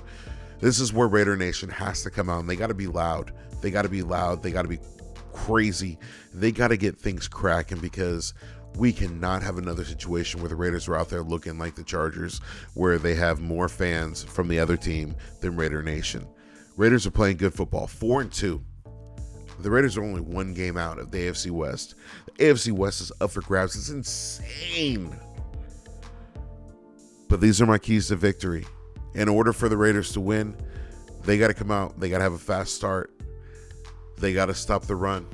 This 0.61 0.81
is 0.81 0.93
where 0.93 1.09
Raider 1.09 1.37
Nation 1.37 1.71
has 1.71 2.03
to 2.03 2.11
come 2.11 2.29
out 2.29 2.41
and 2.41 2.51
they 2.51 2.57
got 2.57 2.67
to 2.67 2.75
be 2.75 2.89
loud. 2.89 3.33
They 3.63 3.71
got 3.71 3.83
to 3.83 3.89
be 3.89 4.03
loud. 4.03 4.43
They 4.43 4.51
got 4.51 4.63
to 4.63 4.69
be 4.69 4.81
crazy. 5.33 5.99
They 6.35 6.53
got 6.53 6.69
to 6.69 6.77
get 6.77 6.99
things 6.99 7.27
cracking 7.27 7.79
because 7.79 8.35
we 8.79 8.93
cannot 8.93 9.43
have 9.43 9.59
another 9.59 9.85
situation 9.85 10.41
where 10.41 10.49
the 10.49 10.57
Raiders 10.57 10.87
are 10.87 10.97
out 10.97 11.09
there 11.09 11.23
looking 11.23 11.59
like 11.59 11.75
the 11.75 11.83
Chargers, 11.83 12.41
where 12.75 12.97
they 12.97 13.15
have 13.17 13.41
more 13.41 13.69
fans 13.69 14.23
from 14.23 14.47
the 14.47 14.61
other 14.61 14.77
team 14.77 15.17
than 15.41 15.57
Raider 15.57 15.83
Nation. 15.83 16.27
Raiders 16.77 17.05
are 17.05 17.11
playing 17.11 17.39
good 17.39 17.53
football, 17.53 17.89
four 17.89 18.21
and 18.21 18.33
two. 18.33 18.63
The 19.59 19.71
Raiders 19.71 19.97
are 19.97 20.05
only 20.05 20.21
one 20.21 20.55
game 20.55 20.77
out 20.77 21.01
of 21.01 21.11
the 21.11 21.19
AFC 21.19 21.51
West. 21.51 21.97
The 22.27 22.45
AFC 22.45 22.71
West 22.71 23.01
is 23.01 23.11
up 23.21 23.33
for 23.33 23.41
grabs. 23.41 23.75
It's 23.75 23.89
insane. 23.89 25.13
But 27.29 27.41
these 27.41 27.61
are 27.61 27.67
my 27.67 27.79
keys 27.79 28.09
to 28.09 28.17
victory. 28.17 28.65
In 29.15 29.29
order 29.29 29.53
for 29.53 29.69
the 29.69 29.77
Raiders 29.77 30.13
to 30.13 30.21
win, 30.21 30.57
they 31.25 31.37
got 31.37 31.49
to 31.49 31.55
come 31.55 31.73
out. 31.73 31.99
They 31.99 32.09
got 32.09 32.19
to 32.19 32.25
have 32.25 32.35
a 32.35 32.39
fast 32.39 32.77
start. 32.77 33.11
They 34.19 34.33
got 34.33 34.47
to 34.47 34.55
stop 34.55 34.85
the 34.85 34.95
run. 34.95 35.27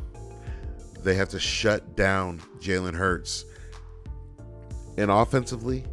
They 1.04 1.14
have 1.14 1.28
to 1.30 1.38
shut 1.38 1.96
down 1.96 2.40
Jalen 2.58 2.94
Hurts. 2.94 3.44
And 4.96 5.10
offensively, 5.10 5.84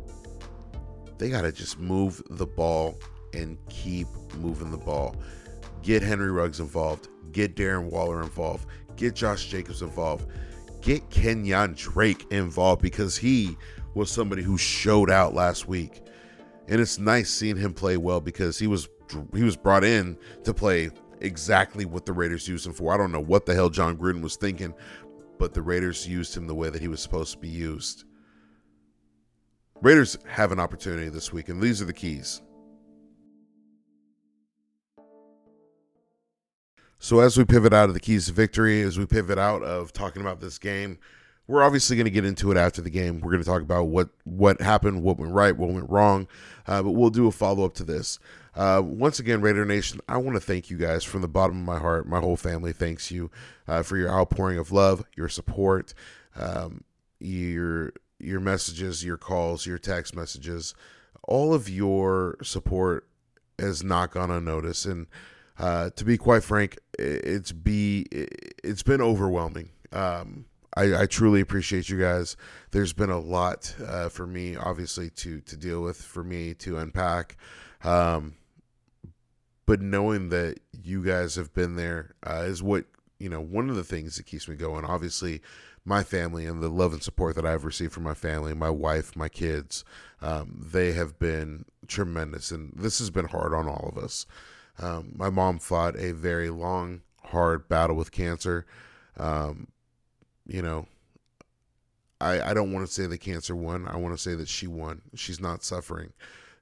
they 1.18 1.30
got 1.30 1.42
to 1.42 1.52
just 1.52 1.80
move 1.80 2.24
the 2.30 2.46
ball 2.46 2.98
and 3.34 3.58
keep 3.70 4.08
moving 4.38 4.72
the 4.72 4.78
ball. 4.78 5.16
Get 5.82 6.02
Henry 6.02 6.32
Ruggs 6.32 6.60
involved. 6.60 7.10
Get 7.32 7.56
Darren 7.56 7.90
Waller 7.90 8.22
involved. 8.22 8.68
Get 8.96 9.14
Josh 9.14 9.48
Jacobs 9.48 9.82
involved. 9.82 10.28
Get 10.82 11.10
Kenyan 11.10 11.76
Drake 11.76 12.26
involved 12.32 12.82
because 12.82 13.18
he 13.18 13.58
was 13.94 14.10
somebody 14.10 14.42
who 14.42 14.58
showed 14.58 15.12
out 15.12 15.34
last 15.34 15.68
week. 15.68 16.02
And 16.68 16.80
it's 16.80 16.98
nice 16.98 17.30
seeing 17.30 17.58
him 17.58 17.74
play 17.74 17.98
well 17.98 18.22
because 18.22 18.58
he 18.58 18.68
was 18.68 18.88
he 19.36 19.44
was 19.44 19.58
brought 19.58 19.84
in 19.84 20.18
to 20.46 20.54
play 20.54 20.90
exactly 21.22 21.86
what 21.86 22.06
the 22.06 22.14
Raiders 22.14 22.48
used 22.48 22.66
him 22.66 22.74
for. 22.74 22.94
I 22.94 22.98
don't 22.98 23.12
know 23.12 23.20
what 23.20 23.46
the 23.46 23.54
hell 23.54 23.70
Jon 23.70 23.98
Gruden 23.98 24.22
was 24.22 24.36
thinking, 24.36 24.74
but 25.38 25.54
the 25.54 25.62
Raiders 25.62 26.08
used 26.08 26.36
him 26.36 26.48
the 26.48 26.56
way 26.56 26.70
that 26.70 26.82
he 26.82 26.88
was 26.88 27.02
supposed 27.02 27.34
to 27.34 27.38
be 27.40 27.50
used. 27.50 28.06
Raiders 29.82 30.18
have 30.28 30.52
an 30.52 30.60
opportunity 30.60 31.10
this 31.10 31.34
week, 31.34 31.50
and 31.50 31.62
these 31.62 31.82
are 31.82 31.86
the 31.86 31.94
keys. 31.94 32.42
So, 37.00 37.20
as 37.20 37.36
we 37.36 37.46
pivot 37.46 37.74
out 37.74 37.90
of 37.90 37.96
the 37.96 38.00
keys 38.00 38.28
to 38.28 38.32
victory, 38.32 38.84
as 38.84 39.00
we 39.00 39.08
pivot 39.08 39.40
out 39.40 39.64
of 39.64 39.92
talking 39.92 40.22
about 40.22 40.40
this 40.40 40.60
game, 40.60 41.00
we're 41.48 41.64
obviously 41.64 41.96
going 41.96 42.06
to 42.06 42.12
get 42.12 42.26
into 42.26 42.52
it 42.52 42.58
after 42.58 42.82
the 42.82 42.90
game. 42.90 43.20
We're 43.20 43.32
going 43.32 43.44
to 43.44 43.50
talk 43.50 43.62
about 43.62 43.86
what 43.86 44.10
what 44.24 44.62
happened, 44.62 45.04
what 45.04 45.18
went 45.18 45.34
right, 45.34 45.56
what 45.56 45.70
went 45.70 45.90
wrong, 45.90 46.28
uh, 46.68 46.82
but 46.84 46.92
we'll 46.92 47.10
do 47.10 47.28
a 47.28 47.32
follow 47.32 47.66
up 47.66 47.74
to 47.76 47.84
this. 47.84 48.20
Uh, 48.56 48.82
once 48.84 49.20
again, 49.20 49.42
Raider 49.42 49.66
Nation, 49.66 50.02
I 50.10 50.18
want 50.18 50.36
to 50.36 50.42
thank 50.42 50.70
you 50.70 50.78
guys 50.78 51.04
from 51.04 51.22
the 51.22 51.28
bottom 51.28 51.58
of 51.58 51.66
my 51.66 51.80
heart. 51.80 52.08
My 52.08 52.20
whole 52.20 52.36
family 52.36 52.74
thanks 52.74 53.10
you 53.10 53.32
uh, 53.68 53.82
for 53.84 53.98
your 53.98 54.10
outpouring 54.10 54.58
of 54.58 54.72
love, 54.72 55.04
your 55.16 55.30
support, 55.30 55.94
um, 56.36 56.84
your 57.20 57.94
your 58.20 58.40
messages, 58.40 59.04
your 59.04 59.18
calls, 59.18 59.66
your 59.66 59.78
text 59.78 60.16
messages. 60.16 60.74
All 61.24 61.54
of 61.54 61.70
your 61.70 62.38
support 62.44 63.08
has 63.58 63.84
not 63.84 64.12
gone 64.12 64.32
unnoticed, 64.32 64.86
and 64.86 65.08
uh, 65.60 65.92
to 65.92 66.04
be 66.04 66.18
quite 66.18 66.44
frank, 66.44 66.78
it's 66.98 67.52
be 67.52 68.06
it's 68.12 68.84
been 68.84 69.02
overwhelming. 69.02 69.70
Um, 69.92 70.46
I, 70.76 71.02
I, 71.02 71.06
truly 71.06 71.42
appreciate 71.42 71.90
you 71.90 72.00
guys. 72.00 72.38
There's 72.72 72.94
been 72.94 73.10
a 73.10 73.20
lot 73.20 73.76
uh, 73.86 74.10
for 74.10 74.26
me, 74.26 74.56
obviously, 74.56 75.10
to 75.10 75.42
to 75.42 75.58
deal 75.58 75.82
with, 75.82 75.98
for 75.98 76.24
me 76.24 76.54
to 76.56 76.78
unpack. 76.78 77.36
Um, 77.84 78.36
but 79.66 79.82
knowing 79.82 80.30
that 80.30 80.60
you 80.72 81.04
guys 81.04 81.36
have 81.36 81.54
been 81.54 81.76
there 81.76 82.16
uh, 82.26 82.44
is 82.44 82.64
what 82.64 82.86
you 83.20 83.30
know. 83.30 83.42
One 83.42 83.70
of 83.70 83.76
the 83.76 83.84
things 83.84 84.16
that 84.16 84.26
keeps 84.26 84.48
me 84.48 84.56
going. 84.56 84.86
Obviously, 84.86 85.42
my 85.84 86.04
family 86.04 86.46
and 86.46 86.62
the 86.62 86.70
love 86.70 86.94
and 86.94 87.04
support 87.04 87.36
that 87.36 87.46
I've 87.46 87.66
received 87.66 87.94
from 87.94 88.04
my 88.04 88.14
family, 88.14 88.54
my 88.54 88.70
wife, 88.70 89.16
my 89.16 89.30
kids, 89.30 89.84
um, 90.22 90.58
they 90.72 90.94
have 90.94 91.18
been 91.20 91.66
tremendous, 91.88 92.52
and 92.52 92.72
this 92.76 93.00
has 93.00 93.10
been 93.10 93.26
hard 93.26 93.54
on 93.54 93.68
all 93.68 93.92
of 93.96 94.02
us. 94.02 94.26
Um, 94.80 95.14
my 95.16 95.30
mom 95.30 95.60
fought 95.60 95.98
a 95.98 96.12
very 96.12 96.50
long, 96.50 97.02
hard 97.26 97.68
battle 97.68 97.96
with 97.96 98.12
cancer. 98.12 98.66
Um, 99.18 99.68
you 100.46 100.62
know, 100.62 100.88
I, 102.22 102.52
I 102.52 102.54
don't 102.54 102.72
want 102.72 102.86
to 102.86 102.94
say 102.94 103.08
the 103.08 103.18
cancer 103.18 103.56
won. 103.56 103.88
I 103.88 103.98
want 103.98 104.16
to 104.16 104.22
say 104.22 104.36
that 104.36 104.48
she 104.48 104.68
won. 104.68 105.02
She's 105.16 105.40
not 105.40 105.64
suffering. 105.64 106.14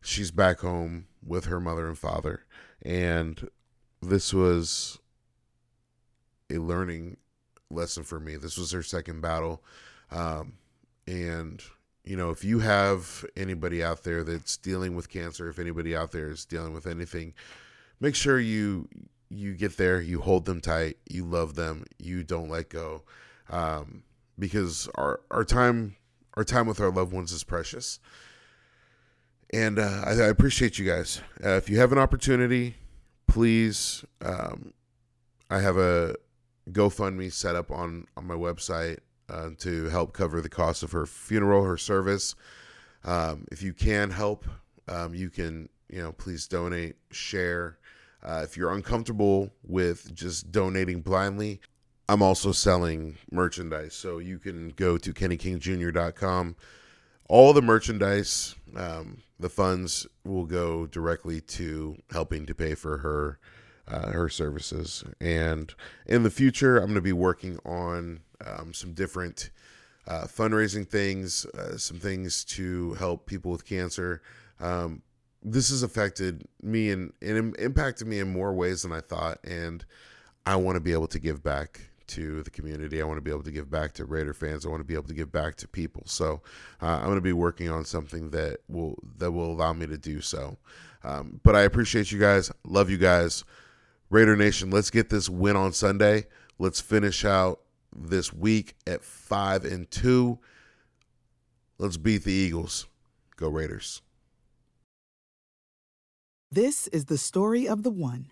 She's 0.01 0.31
back 0.31 0.59
home 0.59 1.07
with 1.25 1.45
her 1.45 1.59
mother 1.59 1.87
and 1.87 1.97
father. 1.97 2.45
And 2.81 3.49
this 4.01 4.33
was 4.33 4.99
a 6.49 6.57
learning 6.57 7.17
lesson 7.69 8.03
for 8.03 8.19
me. 8.19 8.37
This 8.37 8.57
was 8.57 8.71
her 8.71 8.81
second 8.81 9.21
battle. 9.21 9.61
Um, 10.11 10.53
and, 11.05 11.61
you 12.05 12.15
know, 12.15 12.29
if 12.29 12.45
you 12.45 12.59
have 12.59 13.25
anybody 13.35 13.83
out 13.83 14.03
there 14.03 14.23
that's 14.23 14.55
dealing 14.55 14.95
with 14.95 15.09
cancer, 15.09 15.49
if 15.49 15.59
anybody 15.59 15.93
out 15.95 16.11
there 16.11 16.29
is 16.29 16.45
dealing 16.45 16.73
with 16.73 16.87
anything, 16.87 17.33
make 17.99 18.15
sure 18.15 18.39
you 18.39 18.87
you 19.31 19.53
get 19.53 19.77
there, 19.77 20.01
you 20.01 20.21
hold 20.21 20.45
them 20.45 20.59
tight, 20.59 20.97
you 21.07 21.23
love 21.23 21.53
them, 21.53 21.85
you 21.99 22.23
don't 22.23 22.49
let 22.49 22.69
go 22.69 23.03
um, 23.49 24.03
because 24.37 24.87
our 24.95 25.21
our 25.31 25.43
time 25.43 25.95
our 26.35 26.43
time 26.43 26.67
with 26.67 26.79
our 26.79 26.91
loved 26.91 27.13
ones 27.13 27.31
is 27.31 27.43
precious. 27.43 27.99
And 29.51 29.79
uh, 29.79 30.03
I, 30.05 30.11
I, 30.11 30.27
appreciate 30.27 30.77
you 30.77 30.85
guys. 30.85 31.21
Uh, 31.43 31.49
if 31.49 31.69
you 31.69 31.79
have 31.79 31.91
an 31.91 31.97
opportunity, 31.97 32.75
please. 33.27 34.05
Um, 34.21 34.73
I 35.49 35.59
have 35.59 35.77
a 35.77 36.15
GoFundMe 36.71 37.31
set 37.31 37.55
up 37.55 37.71
on 37.71 38.05
on 38.15 38.27
my 38.27 38.35
website 38.35 38.99
uh, 39.27 39.49
to 39.59 39.89
help 39.89 40.13
cover 40.13 40.41
the 40.41 40.49
cost 40.49 40.83
of 40.83 40.91
her 40.91 41.05
funeral, 41.05 41.63
her 41.63 41.77
service. 41.77 42.35
Um, 43.03 43.45
if 43.51 43.63
you 43.63 43.73
can 43.73 44.11
help, 44.11 44.45
um, 44.87 45.15
you 45.15 45.29
can 45.29 45.69
you 45.89 46.01
know 46.01 46.11
please 46.11 46.47
donate, 46.47 46.95
share. 47.11 47.79
Uh, 48.21 48.41
if 48.43 48.57
you're 48.57 48.73
uncomfortable 48.73 49.49
with 49.63 50.13
just 50.13 50.51
donating 50.51 51.01
blindly, 51.01 51.61
I'm 52.09 52.23
also 52.23 52.51
selling 52.51 53.17
merchandise. 53.31 53.93
So 53.93 54.17
you 54.17 54.39
can 54.39 54.69
go 54.69 54.97
to 54.97 55.13
kennykingjr.com. 55.13 56.55
All 57.27 57.53
the 57.53 57.61
merchandise, 57.61 58.55
um, 58.75 59.21
the 59.39 59.49
funds 59.49 60.07
will 60.25 60.47
go 60.47 60.87
directly 60.87 61.39
to 61.41 62.01
helping 62.09 62.47
to 62.47 62.55
pay 62.55 62.73
for 62.73 62.97
her 62.97 63.39
uh, 63.87 64.11
her 64.11 64.27
services. 64.27 65.03
And 65.21 65.71
in 66.07 66.23
the 66.23 66.31
future, 66.31 66.77
I'm 66.77 66.85
going 66.85 66.95
to 66.95 67.01
be 67.01 67.13
working 67.13 67.59
on 67.63 68.21
um, 68.43 68.73
some 68.73 68.93
different 68.93 69.51
uh, 70.07 70.25
fundraising 70.25 70.87
things, 70.87 71.45
uh, 71.45 71.77
some 71.77 71.99
things 71.99 72.43
to 72.45 72.95
help 72.95 73.27
people 73.27 73.51
with 73.51 73.65
cancer. 73.65 74.23
Um, 74.59 75.03
this 75.43 75.69
has 75.69 75.83
affected 75.83 76.47
me 76.61 76.89
and, 76.89 77.13
and 77.21 77.55
impacted 77.57 78.07
me 78.07 78.17
in 78.17 78.33
more 78.33 78.53
ways 78.53 78.81
than 78.81 78.91
I 78.91 79.01
thought. 79.01 79.37
And 79.43 79.85
I 80.45 80.55
want 80.55 80.75
to 80.75 80.81
be 80.81 80.93
able 80.93 81.07
to 81.07 81.19
give 81.19 81.43
back 81.43 81.88
to 82.09 82.43
the 82.43 82.49
community. 82.49 83.01
I 83.01 83.05
want 83.05 83.17
to 83.17 83.21
be 83.21 83.31
able 83.31 83.43
to 83.43 83.51
give 83.51 83.69
back 83.69 83.93
to 83.93 84.05
Raider 84.05 84.33
fans. 84.33 84.65
I 84.65 84.69
want 84.69 84.81
to 84.81 84.85
be 84.85 84.93
able 84.93 85.07
to 85.07 85.13
give 85.13 85.31
back 85.31 85.55
to 85.57 85.67
people. 85.67 86.03
So 86.05 86.41
uh, 86.81 86.87
I'm 86.87 87.05
going 87.05 87.15
to 87.15 87.21
be 87.21 87.33
working 87.33 87.69
on 87.69 87.85
something 87.85 88.29
that 88.31 88.59
will 88.67 88.97
that 89.17 89.31
will 89.31 89.51
allow 89.51 89.73
me 89.73 89.87
to 89.87 89.97
do 89.97 90.21
so. 90.21 90.57
Um, 91.03 91.39
but 91.43 91.55
I 91.55 91.61
appreciate 91.61 92.11
you 92.11 92.19
guys. 92.19 92.51
Love 92.65 92.89
you 92.89 92.97
guys. 92.97 93.43
Raider 94.09 94.35
Nation, 94.35 94.71
let's 94.71 94.89
get 94.89 95.09
this 95.09 95.29
win 95.29 95.55
on 95.55 95.71
Sunday. 95.71 96.25
Let's 96.57 96.81
finish 96.81 97.23
out 97.23 97.61
this 97.95 98.33
week 98.33 98.75
at 98.87 99.03
five 99.03 99.65
and 99.65 99.89
two. 99.89 100.39
Let's 101.77 101.97
beat 101.97 102.23
the 102.23 102.33
Eagles. 102.33 102.87
Go 103.37 103.49
Raiders. 103.49 104.01
This 106.51 106.87
is 106.87 107.05
the 107.05 107.17
story 107.17 107.67
of 107.67 107.83
the 107.83 107.91
one. 107.91 108.31